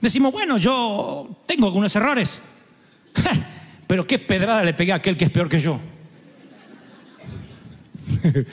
Decimos, 0.00 0.32
bueno, 0.32 0.56
yo 0.56 1.42
tengo 1.44 1.66
algunos 1.66 1.94
errores. 1.94 2.40
Pero 3.86 4.06
qué 4.06 4.18
pedrada 4.18 4.64
le 4.64 4.72
pegué 4.72 4.92
a 4.92 4.94
aquel 4.94 5.14
que 5.14 5.26
es 5.26 5.30
peor 5.30 5.50
que 5.50 5.60
yo. 5.60 5.78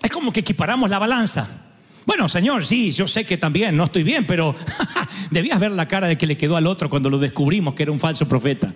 Es 0.00 0.12
como 0.12 0.32
que 0.32 0.40
equiparamos 0.40 0.88
la 0.88 0.98
balanza. 0.98 1.67
Bueno, 2.08 2.26
Señor, 2.26 2.64
sí, 2.64 2.90
yo 2.90 3.06
sé 3.06 3.26
que 3.26 3.36
también 3.36 3.76
no 3.76 3.84
estoy 3.84 4.02
bien, 4.02 4.26
pero 4.26 4.56
debías 5.30 5.60
ver 5.60 5.72
la 5.72 5.86
cara 5.86 6.06
de 6.06 6.16
que 6.16 6.26
le 6.26 6.38
quedó 6.38 6.56
al 6.56 6.66
otro 6.66 6.88
cuando 6.88 7.10
lo 7.10 7.18
descubrimos 7.18 7.74
que 7.74 7.82
era 7.82 7.92
un 7.92 8.00
falso 8.00 8.26
profeta. 8.26 8.72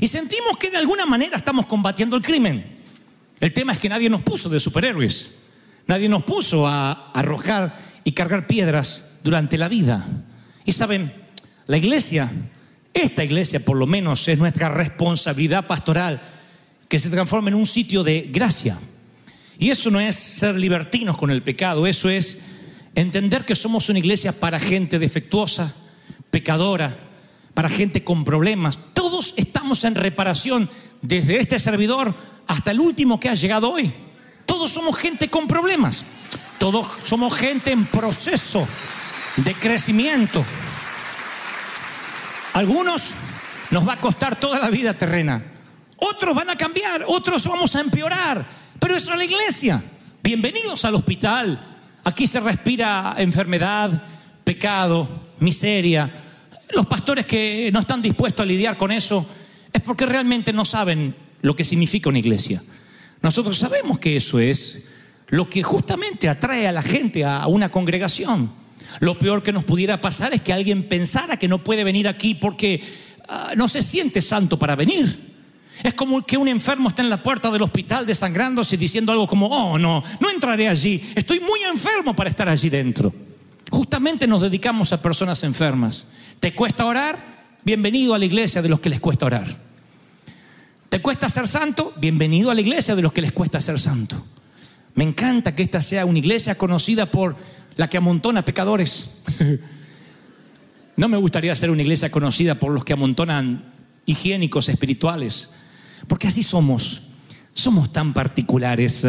Y 0.00 0.08
sentimos 0.08 0.56
que 0.58 0.70
de 0.70 0.78
alguna 0.78 1.04
manera 1.04 1.36
estamos 1.36 1.66
combatiendo 1.66 2.16
el 2.16 2.22
crimen. 2.22 2.78
El 3.38 3.52
tema 3.52 3.74
es 3.74 3.80
que 3.80 3.90
nadie 3.90 4.08
nos 4.08 4.22
puso 4.22 4.48
de 4.48 4.58
superhéroes. 4.58 5.30
Nadie 5.88 6.08
nos 6.08 6.22
puso 6.22 6.66
a 6.66 7.10
arrojar 7.12 7.76
y 8.02 8.12
cargar 8.12 8.46
piedras 8.46 9.04
durante 9.22 9.58
la 9.58 9.68
vida. 9.68 10.06
Y 10.64 10.72
saben, 10.72 11.12
la 11.66 11.76
iglesia, 11.76 12.30
esta 12.94 13.22
iglesia 13.22 13.62
por 13.62 13.76
lo 13.76 13.86
menos 13.86 14.26
es 14.26 14.38
nuestra 14.38 14.70
responsabilidad 14.70 15.66
pastoral 15.66 16.22
que 16.88 16.98
se 16.98 17.10
transforme 17.10 17.50
en 17.50 17.56
un 17.56 17.66
sitio 17.66 18.02
de 18.02 18.30
gracia. 18.32 18.78
Y 19.58 19.68
eso 19.68 19.90
no 19.90 20.00
es 20.00 20.16
ser 20.16 20.54
libertinos 20.54 21.18
con 21.18 21.30
el 21.30 21.42
pecado, 21.42 21.86
eso 21.86 22.08
es 22.08 22.40
entender 22.94 23.44
que 23.44 23.54
somos 23.54 23.88
una 23.88 23.98
iglesia 23.98 24.32
para 24.32 24.58
gente 24.58 24.98
defectuosa, 24.98 25.74
pecadora, 26.30 26.96
para 27.54 27.68
gente 27.68 28.04
con 28.04 28.24
problemas. 28.24 28.78
Todos 28.94 29.34
estamos 29.36 29.84
en 29.84 29.94
reparación, 29.94 30.68
desde 31.02 31.40
este 31.40 31.58
servidor 31.58 32.14
hasta 32.46 32.70
el 32.70 32.80
último 32.80 33.20
que 33.20 33.28
ha 33.28 33.34
llegado 33.34 33.70
hoy. 33.70 33.92
Todos 34.46 34.70
somos 34.72 34.96
gente 34.96 35.28
con 35.28 35.46
problemas. 35.46 36.04
Todos 36.58 36.86
somos 37.04 37.34
gente 37.34 37.72
en 37.72 37.86
proceso 37.86 38.66
de 39.36 39.54
crecimiento. 39.54 40.44
Algunos 42.52 43.12
nos 43.70 43.86
va 43.86 43.94
a 43.94 44.00
costar 44.00 44.38
toda 44.38 44.58
la 44.58 44.68
vida 44.68 44.94
terrena. 44.94 45.42
Otros 45.96 46.34
van 46.34 46.50
a 46.50 46.56
cambiar, 46.56 47.04
otros 47.06 47.46
vamos 47.46 47.74
a 47.76 47.80
empeorar. 47.80 48.44
Pero 48.78 48.96
eso 48.96 49.12
es 49.12 49.18
la 49.18 49.24
iglesia. 49.24 49.82
Bienvenidos 50.22 50.84
al 50.84 50.96
hospital. 50.96 51.69
Aquí 52.10 52.26
se 52.26 52.40
respira 52.40 53.14
enfermedad, 53.18 54.02
pecado, 54.42 55.08
miseria. 55.38 56.10
Los 56.72 56.86
pastores 56.86 57.24
que 57.24 57.70
no 57.72 57.78
están 57.78 58.02
dispuestos 58.02 58.42
a 58.42 58.46
lidiar 58.48 58.76
con 58.76 58.90
eso 58.90 59.24
es 59.72 59.80
porque 59.80 60.06
realmente 60.06 60.52
no 60.52 60.64
saben 60.64 61.14
lo 61.42 61.54
que 61.54 61.64
significa 61.64 62.08
una 62.08 62.18
iglesia. 62.18 62.64
Nosotros 63.22 63.56
sabemos 63.56 64.00
que 64.00 64.16
eso 64.16 64.40
es 64.40 64.88
lo 65.28 65.48
que 65.48 65.62
justamente 65.62 66.28
atrae 66.28 66.66
a 66.66 66.72
la 66.72 66.82
gente 66.82 67.24
a 67.24 67.46
una 67.46 67.70
congregación. 67.70 68.50
Lo 68.98 69.16
peor 69.16 69.44
que 69.44 69.52
nos 69.52 69.62
pudiera 69.62 70.00
pasar 70.00 70.34
es 70.34 70.40
que 70.40 70.52
alguien 70.52 70.88
pensara 70.88 71.36
que 71.36 71.46
no 71.46 71.62
puede 71.62 71.84
venir 71.84 72.08
aquí 72.08 72.34
porque 72.34 72.82
ah, 73.28 73.52
no 73.56 73.68
se 73.68 73.82
siente 73.82 74.20
santo 74.20 74.58
para 74.58 74.74
venir. 74.74 75.29
Es 75.82 75.94
como 75.94 76.24
que 76.24 76.36
un 76.36 76.48
enfermo 76.48 76.88
está 76.88 77.02
en 77.02 77.10
la 77.10 77.22
puerta 77.22 77.50
del 77.50 77.62
hospital 77.62 78.06
desangrándose 78.06 78.74
y 78.74 78.78
diciendo 78.78 79.12
algo 79.12 79.26
como, 79.26 79.46
oh 79.46 79.78
no, 79.78 80.02
no 80.20 80.30
entraré 80.30 80.68
allí, 80.68 81.02
estoy 81.14 81.40
muy 81.40 81.60
enfermo 81.70 82.14
para 82.14 82.30
estar 82.30 82.48
allí 82.48 82.68
dentro. 82.68 83.12
Justamente 83.70 84.26
nos 84.26 84.42
dedicamos 84.42 84.92
a 84.92 85.00
personas 85.00 85.42
enfermas. 85.44 86.06
¿Te 86.38 86.54
cuesta 86.54 86.84
orar? 86.84 87.18
Bienvenido 87.64 88.14
a 88.14 88.18
la 88.18 88.24
iglesia 88.24 88.62
de 88.62 88.68
los 88.68 88.80
que 88.80 88.90
les 88.90 89.00
cuesta 89.00 89.26
orar. 89.26 89.46
¿Te 90.88 91.00
cuesta 91.00 91.28
ser 91.28 91.46
santo? 91.46 91.92
Bienvenido 91.96 92.50
a 92.50 92.54
la 92.54 92.60
iglesia 92.60 92.96
de 92.96 93.02
los 93.02 93.12
que 93.12 93.20
les 93.20 93.32
cuesta 93.32 93.60
ser 93.60 93.78
santo. 93.78 94.24
Me 94.94 95.04
encanta 95.04 95.54
que 95.54 95.62
esta 95.62 95.80
sea 95.80 96.04
una 96.04 96.18
iglesia 96.18 96.56
conocida 96.56 97.06
por 97.06 97.36
la 97.76 97.88
que 97.88 97.96
amontona 97.96 98.44
pecadores. 98.44 99.22
No 100.96 101.08
me 101.08 101.16
gustaría 101.16 101.56
ser 101.56 101.70
una 101.70 101.80
iglesia 101.80 102.10
conocida 102.10 102.56
por 102.56 102.72
los 102.72 102.84
que 102.84 102.92
amontonan 102.92 103.72
higiénicos 104.04 104.68
espirituales, 104.68 105.48
porque 106.06 106.28
así 106.28 106.42
somos. 106.42 107.02
Somos 107.52 107.92
tan 107.92 108.12
particulares. 108.12 109.06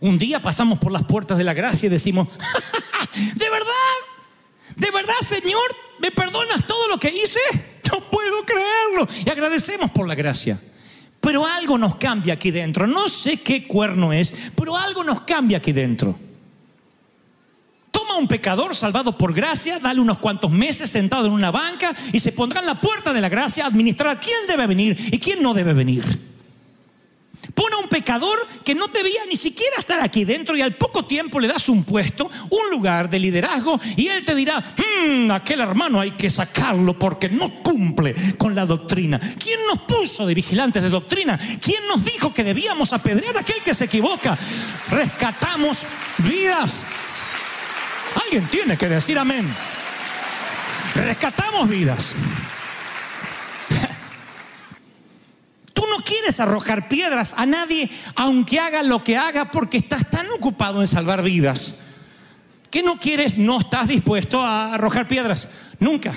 Un 0.00 0.18
día 0.18 0.40
pasamos 0.40 0.78
por 0.78 0.92
las 0.92 1.04
puertas 1.04 1.38
de 1.38 1.44
la 1.44 1.54
gracia 1.54 1.86
y 1.86 1.90
decimos, 1.90 2.28
¿de 3.14 3.50
verdad? 3.50 3.98
¿De 4.76 4.90
verdad, 4.90 5.14
Señor? 5.24 5.76
¿Me 6.00 6.10
perdonas 6.10 6.66
todo 6.66 6.88
lo 6.88 6.98
que 6.98 7.08
hice? 7.08 7.40
No 7.90 8.00
puedo 8.10 8.44
creerlo. 8.44 9.08
Y 9.24 9.30
agradecemos 9.30 9.90
por 9.90 10.06
la 10.06 10.14
gracia. 10.14 10.60
Pero 11.20 11.46
algo 11.46 11.78
nos 11.78 11.96
cambia 11.96 12.34
aquí 12.34 12.50
dentro. 12.50 12.86
No 12.86 13.08
sé 13.08 13.38
qué 13.38 13.66
cuerno 13.66 14.12
es, 14.12 14.32
pero 14.54 14.76
algo 14.76 15.02
nos 15.02 15.22
cambia 15.22 15.58
aquí 15.58 15.72
dentro. 15.72 16.18
Un 18.18 18.26
pecador 18.26 18.74
salvado 18.74 19.16
por 19.16 19.32
gracia, 19.32 19.78
dale 19.78 20.00
unos 20.00 20.18
cuantos 20.18 20.50
meses 20.50 20.90
sentado 20.90 21.26
en 21.26 21.32
una 21.32 21.52
banca 21.52 21.94
y 22.12 22.18
se 22.18 22.32
pondrá 22.32 22.58
en 22.58 22.66
la 22.66 22.80
puerta 22.80 23.12
de 23.12 23.20
la 23.20 23.28
gracia 23.28 23.62
a 23.62 23.68
administrar 23.68 24.18
quién 24.18 24.38
debe 24.48 24.66
venir 24.66 24.96
y 25.12 25.20
quién 25.20 25.40
no 25.40 25.54
debe 25.54 25.72
venir. 25.72 26.04
Pon 27.54 27.72
a 27.72 27.78
un 27.78 27.88
pecador 27.88 28.44
que 28.64 28.74
no 28.74 28.88
debía 28.88 29.20
ni 29.30 29.36
siquiera 29.36 29.76
estar 29.78 30.00
aquí 30.00 30.24
dentro 30.24 30.56
y 30.56 30.62
al 30.62 30.74
poco 30.74 31.04
tiempo 31.04 31.38
le 31.38 31.46
das 31.46 31.68
un 31.68 31.84
puesto, 31.84 32.28
un 32.50 32.70
lugar 32.72 33.08
de 33.08 33.20
liderazgo 33.20 33.80
y 33.96 34.08
él 34.08 34.24
te 34.24 34.34
dirá, 34.34 34.58
"Hmm, 34.58 35.30
aquel 35.30 35.60
hermano 35.60 36.00
hay 36.00 36.10
que 36.12 36.28
sacarlo 36.28 36.98
porque 36.98 37.28
no 37.28 37.62
cumple 37.62 38.14
con 38.36 38.54
la 38.54 38.66
doctrina. 38.66 39.18
¿Quién 39.18 39.60
nos 39.68 39.82
puso 39.82 40.26
de 40.26 40.34
vigilantes 40.34 40.82
de 40.82 40.90
doctrina? 40.90 41.38
¿Quién 41.62 41.86
nos 41.86 42.04
dijo 42.04 42.34
que 42.34 42.42
debíamos 42.42 42.92
apedrear 42.92 43.36
a 43.36 43.40
aquel 43.40 43.62
que 43.62 43.74
se 43.74 43.84
equivoca? 43.84 44.36
Rescatamos 44.90 45.84
vidas. 46.18 46.84
Alguien 48.24 48.46
tiene 48.48 48.76
que 48.76 48.88
decir 48.88 49.18
amén. 49.18 49.46
Rescatamos 50.94 51.68
vidas. 51.68 52.14
Tú 55.72 55.82
no 55.88 56.02
quieres 56.02 56.40
arrojar 56.40 56.88
piedras 56.88 57.34
a 57.36 57.46
nadie, 57.46 57.88
aunque 58.16 58.58
haga 58.58 58.82
lo 58.82 59.04
que 59.04 59.16
haga, 59.16 59.50
porque 59.50 59.76
estás 59.76 60.08
tan 60.10 60.26
ocupado 60.30 60.80
en 60.80 60.88
salvar 60.88 61.22
vidas. 61.22 61.76
que 62.70 62.82
no 62.82 62.98
quieres? 62.98 63.38
No 63.38 63.60
estás 63.60 63.88
dispuesto 63.88 64.42
a 64.42 64.74
arrojar 64.74 65.06
piedras. 65.08 65.48
Nunca. 65.78 66.12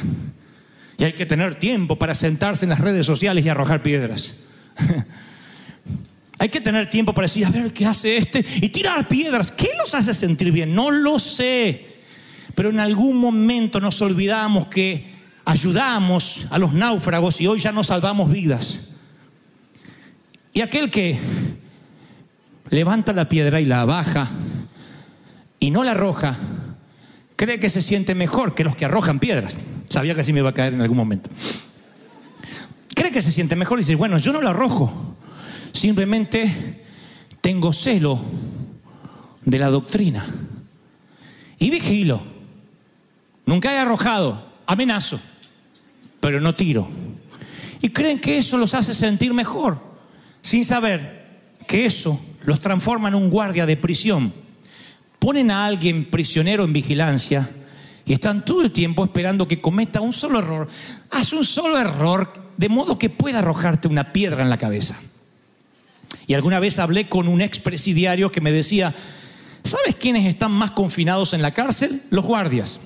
Y 0.97 1.03
hay 1.03 1.13
que 1.13 1.25
tener 1.25 1.55
tiempo 1.55 1.97
para 1.97 2.15
sentarse 2.15 2.65
en 2.65 2.69
las 2.69 2.79
redes 2.79 3.05
sociales 3.05 3.45
y 3.45 3.49
arrojar 3.49 3.81
piedras. 3.81 4.35
Hay 6.41 6.49
que 6.49 6.59
tener 6.59 6.89
tiempo 6.89 7.13
para 7.13 7.25
decir, 7.25 7.45
a 7.45 7.51
ver, 7.51 7.71
¿qué 7.71 7.85
hace 7.85 8.17
este? 8.17 8.43
Y 8.63 8.69
tirar 8.69 9.07
piedras. 9.07 9.51
¿Qué 9.51 9.69
los 9.77 9.93
hace 9.93 10.11
sentir 10.11 10.51
bien? 10.51 10.73
No 10.73 10.89
lo 10.89 11.19
sé. 11.19 11.85
Pero 12.55 12.71
en 12.71 12.79
algún 12.79 13.17
momento 13.17 13.79
nos 13.79 14.01
olvidamos 14.01 14.65
que 14.65 15.05
ayudamos 15.45 16.47
a 16.49 16.57
los 16.57 16.73
náufragos 16.73 17.39
y 17.41 17.45
hoy 17.45 17.59
ya 17.59 17.71
no 17.71 17.83
salvamos 17.83 18.31
vidas. 18.31 18.89
Y 20.51 20.61
aquel 20.61 20.89
que 20.89 21.19
levanta 22.71 23.13
la 23.13 23.29
piedra 23.29 23.61
y 23.61 23.65
la 23.65 23.85
baja 23.85 24.27
y 25.59 25.69
no 25.69 25.83
la 25.83 25.91
arroja, 25.91 26.39
cree 27.35 27.59
que 27.59 27.69
se 27.69 27.83
siente 27.83 28.15
mejor 28.15 28.55
que 28.55 28.63
los 28.63 28.75
que 28.75 28.85
arrojan 28.85 29.19
piedras. 29.19 29.57
Sabía 29.91 30.15
que 30.15 30.21
así 30.21 30.33
me 30.33 30.39
iba 30.39 30.49
a 30.49 30.55
caer 30.55 30.73
en 30.73 30.81
algún 30.81 30.97
momento. 30.97 31.29
Cree 32.95 33.11
que 33.11 33.21
se 33.21 33.31
siente 33.31 33.55
mejor 33.55 33.77
y 33.77 33.83
dice, 33.83 33.93
bueno, 33.93 34.17
yo 34.17 34.33
no 34.33 34.41
la 34.41 34.49
arrojo. 34.49 35.10
Simplemente 35.73 36.83
tengo 37.41 37.73
celo 37.73 38.19
de 39.45 39.59
la 39.59 39.69
doctrina. 39.69 40.25
Y 41.59 41.69
vigilo. 41.69 42.21
Nunca 43.45 43.73
he 43.73 43.77
arrojado, 43.77 44.43
amenazo, 44.65 45.19
pero 46.19 46.39
no 46.39 46.55
tiro. 46.55 46.87
Y 47.81 47.89
creen 47.89 48.19
que 48.19 48.37
eso 48.37 48.57
los 48.57 48.73
hace 48.73 48.93
sentir 48.93 49.33
mejor, 49.33 49.79
sin 50.41 50.63
saber 50.63 51.21
que 51.67 51.85
eso 51.85 52.19
los 52.45 52.59
transforma 52.59 53.09
en 53.09 53.15
un 53.15 53.29
guardia 53.29 53.65
de 53.65 53.77
prisión. 53.77 54.33
Ponen 55.19 55.51
a 55.51 55.65
alguien 55.65 56.09
prisionero 56.09 56.63
en 56.63 56.73
vigilancia 56.73 57.49
y 58.05 58.13
están 58.13 58.43
todo 58.45 58.61
el 58.61 58.71
tiempo 58.71 59.03
esperando 59.03 59.47
que 59.47 59.61
cometa 59.61 60.01
un 60.01 60.13
solo 60.13 60.39
error. 60.39 60.67
Haz 61.11 61.33
un 61.33 61.43
solo 61.43 61.77
error 61.77 62.51
de 62.57 62.69
modo 62.69 62.97
que 62.97 63.09
pueda 63.09 63.39
arrojarte 63.39 63.87
una 63.87 64.13
piedra 64.13 64.43
en 64.43 64.49
la 64.49 64.57
cabeza. 64.57 64.99
Y 66.31 66.33
alguna 66.33 66.61
vez 66.61 66.79
hablé 66.79 67.09
con 67.09 67.27
un 67.27 67.41
expresidiario 67.41 68.31
que 68.31 68.39
me 68.39 68.53
decía, 68.53 68.95
¿sabes 69.65 69.97
quiénes 69.97 70.25
están 70.25 70.53
más 70.53 70.71
confinados 70.71 71.33
en 71.33 71.41
la 71.41 71.53
cárcel? 71.53 72.03
Los 72.09 72.23
guardias. 72.23 72.79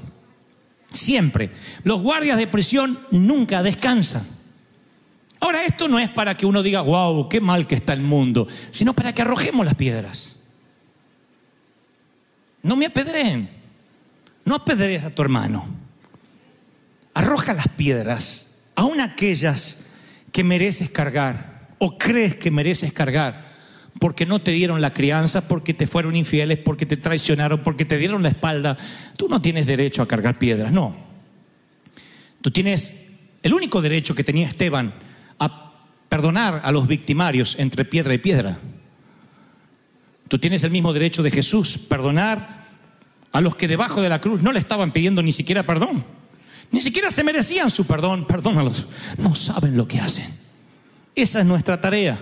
Siempre. 0.91 1.51
Los 1.84 2.01
guardias 2.01 2.39
de 2.39 2.47
prisión 2.47 2.97
nunca 3.12 3.62
descansan. 3.62 4.25
Ahora, 5.41 5.63
esto 5.63 5.88
no 5.88 5.99
es 5.99 6.10
para 6.10 6.36
que 6.36 6.47
uno 6.47 6.63
diga, 6.63 6.81
wow, 6.81 7.29
qué 7.29 7.39
mal 7.39 7.67
que 7.67 7.75
está 7.75 7.93
el 7.93 8.01
mundo, 8.01 8.47
sino 8.71 8.93
para 8.93 9.13
que 9.13 9.21
arrojemos 9.21 9.63
las 9.63 9.75
piedras. 9.75 10.39
No 12.63 12.75
me 12.75 12.88
apedreen. 12.88 13.47
No 14.43 14.55
apedrees 14.55 15.03
a 15.03 15.12
tu 15.12 15.21
hermano. 15.21 15.67
Arroja 17.13 17.53
las 17.53 17.67
piedras, 17.67 18.47
aun 18.73 19.01
aquellas 19.01 19.86
que 20.31 20.43
mereces 20.43 20.89
cargar 20.89 21.55
o 21.86 22.00
crees 22.00 22.34
que 22.34 22.50
mereces 22.50 22.91
cargar, 22.91 23.45
porque 24.00 24.26
no 24.26 24.41
te 24.41 24.50
dieron 24.52 24.82
la 24.82 24.91
crianza, 24.91 25.48
porque 25.48 25.76
te 25.76 25.86
fueron 25.86 26.15
infieles, 26.15 26.58
porque 26.58 26.88
te 26.88 26.98
traicionaron, 26.98 27.62
porque 27.62 27.86
te 27.86 28.00
dieron 28.00 28.24
la 28.24 28.30
espalda. 28.30 28.76
Tú 29.15 29.30
no 29.30 29.39
tienes 29.39 29.67
derecho 29.67 30.02
a 30.02 30.08
cargar 30.08 30.39
piedras, 30.39 30.74
no. 30.74 30.95
Tú 32.41 32.50
tienes 32.50 33.06
el 33.43 33.54
único 33.54 33.84
derecho 33.84 34.15
que 34.15 34.24
tenía 34.24 34.48
Esteban 34.48 34.95
a 35.38 35.74
perdonar 36.10 36.62
a 36.63 36.71
los 36.71 36.88
victimarios 36.88 37.56
entre 37.60 37.86
piedra 37.86 38.15
y 38.15 38.17
piedra. 38.17 38.58
Tú 40.28 40.39
tienes 40.39 40.63
el 40.63 40.71
mismo 40.71 40.91
derecho 40.91 41.21
de 41.21 41.30
Jesús, 41.30 41.78
perdonar 41.78 42.65
a 43.32 43.41
los 43.41 43.56
que 43.56 43.67
debajo 43.67 44.02
de 44.02 44.10
la 44.10 44.21
cruz 44.21 44.41
no 44.41 44.52
le 44.52 44.58
estaban 44.58 44.91
pidiendo 44.91 45.21
ni 45.21 45.32
siquiera 45.32 45.63
perdón. 45.63 46.04
Ni 46.71 46.82
siquiera 46.82 47.12
se 47.12 47.24
merecían 47.24 47.69
su 47.69 47.86
perdón. 47.86 48.26
Perdónalos. 48.26 48.88
No 49.19 49.36
saben 49.36 49.78
lo 49.78 49.88
que 49.88 50.00
hacen. 50.00 50.44
Esa 51.15 51.39
es 51.39 51.45
nuestra 51.45 51.80
tarea. 51.80 52.19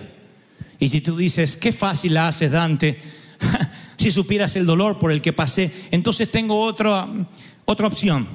Y 0.78 0.88
si 0.88 1.00
tú 1.00 1.16
dices, 1.16 1.56
qué 1.56 1.72
fácil 1.72 2.14
la 2.14 2.28
haces, 2.28 2.50
Dante, 2.50 2.98
si 3.96 4.10
supieras 4.10 4.54
el 4.56 4.66
dolor 4.66 4.98
por 4.98 5.10
el 5.10 5.20
que 5.20 5.32
pasé, 5.32 5.70
entonces 5.90 6.30
tengo 6.30 6.60
otra, 6.60 7.08
otra 7.64 7.86
opción. 7.86 8.26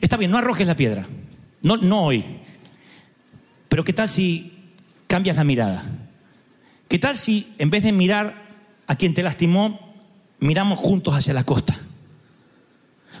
Está 0.00 0.16
bien, 0.16 0.30
no 0.30 0.38
arrojes 0.38 0.66
la 0.66 0.76
piedra. 0.76 1.06
No, 1.62 1.76
no 1.76 2.04
hoy. 2.04 2.24
Pero 3.68 3.84
¿qué 3.84 3.92
tal 3.92 4.08
si 4.08 4.52
cambias 5.06 5.36
la 5.36 5.44
mirada? 5.44 5.84
¿Qué 6.88 6.98
tal 6.98 7.16
si 7.16 7.52
en 7.58 7.70
vez 7.70 7.84
de 7.84 7.92
mirar 7.92 8.42
a 8.86 8.96
quien 8.96 9.14
te 9.14 9.22
lastimó, 9.22 9.94
miramos 10.40 10.78
juntos 10.78 11.14
hacia 11.14 11.32
la 11.32 11.44
costa? 11.44 11.78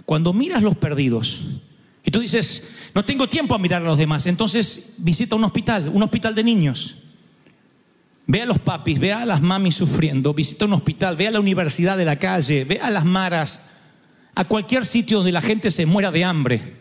Cuando 0.04 0.32
miras 0.32 0.62
los 0.62 0.76
perdidos 0.76 1.40
y 2.04 2.10
tú 2.10 2.20
dices, 2.20 2.62
no 2.94 3.04
tengo 3.04 3.28
tiempo 3.28 3.54
a 3.54 3.58
mirar 3.58 3.82
a 3.82 3.86
los 3.86 3.98
demás, 3.98 4.26
entonces 4.26 4.94
visita 4.98 5.36
un 5.36 5.44
hospital, 5.44 5.90
un 5.92 6.02
hospital 6.02 6.34
de 6.34 6.44
niños. 6.44 6.96
Ve 8.26 8.42
a 8.42 8.46
los 8.46 8.58
papis, 8.58 8.98
ve 8.98 9.12
a 9.12 9.26
las 9.26 9.42
mamis 9.42 9.76
sufriendo, 9.76 10.32
visita 10.32 10.64
un 10.64 10.74
hospital, 10.74 11.16
ve 11.16 11.28
a 11.28 11.32
la 11.32 11.40
universidad 11.40 11.96
de 11.96 12.04
la 12.04 12.18
calle, 12.18 12.64
ve 12.64 12.80
a 12.80 12.90
las 12.90 13.04
maras, 13.04 13.70
a 14.34 14.44
cualquier 14.44 14.84
sitio 14.84 15.18
donde 15.18 15.32
la 15.32 15.42
gente 15.42 15.70
se 15.70 15.86
muera 15.86 16.10
de 16.10 16.24
hambre. 16.24 16.76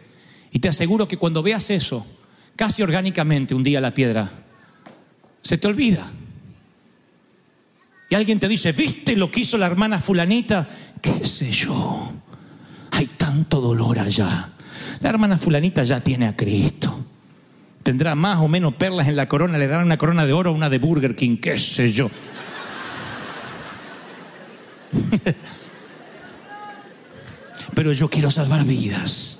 Y 0.51 0.59
te 0.59 0.69
aseguro 0.69 1.07
que 1.07 1.17
cuando 1.17 1.43
veas 1.43 1.69
eso, 1.69 2.05
casi 2.55 2.81
orgánicamente 2.81 3.55
un 3.55 3.63
día 3.63 3.81
la 3.81 3.93
piedra 3.93 4.31
se 5.41 5.57
te 5.57 5.67
olvida. 5.67 6.05
Y 8.09 8.15
alguien 8.15 8.39
te 8.39 8.47
dice, 8.47 8.71
¿viste 8.73 9.15
lo 9.15 9.31
que 9.31 9.41
hizo 9.41 9.57
la 9.57 9.67
hermana 9.67 9.99
fulanita? 9.99 10.67
¿Qué 11.01 11.25
sé 11.25 11.51
yo? 11.51 12.11
Hay 12.91 13.07
tanto 13.07 13.61
dolor 13.61 13.99
allá. 13.99 14.49
La 15.01 15.09
hermana 15.09 15.37
fulanita 15.37 15.83
ya 15.83 15.99
tiene 15.99 16.27
a 16.27 16.35
Cristo. 16.35 16.97
Tendrá 17.83 18.13
más 18.13 18.39
o 18.39 18.47
menos 18.47 18.75
perlas 18.75 19.07
en 19.07 19.15
la 19.15 19.27
corona, 19.27 19.57
le 19.57 19.67
darán 19.67 19.85
una 19.85 19.97
corona 19.97 20.27
de 20.27 20.33
oro 20.33 20.51
o 20.51 20.53
una 20.53 20.69
de 20.69 20.77
Burger 20.77 21.15
King, 21.15 21.37
qué 21.37 21.57
sé 21.57 21.91
yo. 21.91 22.11
Pero 27.73 27.93
yo 27.93 28.09
quiero 28.09 28.29
salvar 28.29 28.63
vidas. 28.65 29.39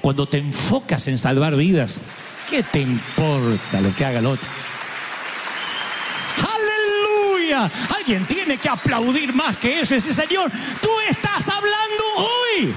Cuando 0.00 0.28
te 0.28 0.38
enfocas 0.38 1.08
en 1.08 1.18
salvar 1.18 1.56
vidas, 1.56 2.00
¿qué 2.48 2.62
te 2.62 2.80
importa 2.80 3.80
lo 3.80 3.92
que 3.94 4.04
haga 4.04 4.20
el 4.20 4.26
otro? 4.26 4.48
Aleluya. 6.38 7.68
Alguien 7.96 8.24
tiene 8.26 8.58
que 8.58 8.68
aplaudir 8.68 9.34
más 9.34 9.56
que 9.56 9.80
eso. 9.80 9.96
Ese 9.96 10.14
Señor, 10.14 10.48
tú 10.80 10.90
estás 11.08 11.48
hablando 11.48 12.04
hoy. 12.16 12.72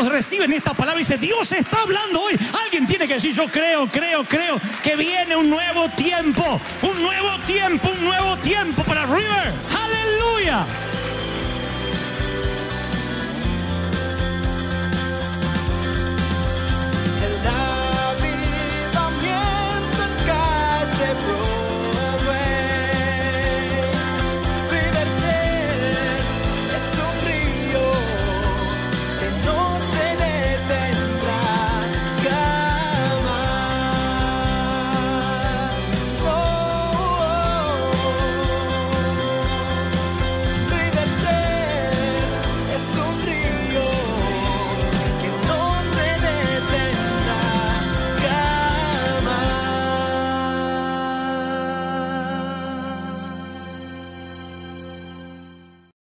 ¿Cuántos 0.00 0.16
reciben 0.16 0.50
esta 0.54 0.72
palabra 0.72 0.98
y 0.98 1.04
dicen, 1.04 1.20
Dios 1.20 1.52
está 1.52 1.82
hablando 1.82 2.22
hoy? 2.22 2.34
Alguien 2.64 2.86
tiene 2.86 3.06
que 3.06 3.14
decir, 3.14 3.34
yo 3.34 3.46
creo, 3.48 3.86
creo, 3.86 4.24
creo 4.24 4.58
que 4.82 4.96
viene 4.96 5.36
un 5.36 5.50
nuevo 5.50 5.90
tiempo, 5.90 6.58
un 6.80 7.02
nuevo 7.02 7.38
tiempo, 7.46 7.90
un 7.90 8.04
nuevo 8.06 8.34
tiempo 8.38 8.82
para 8.84 9.04
River. 9.04 9.52
Aleluya. 9.78 10.64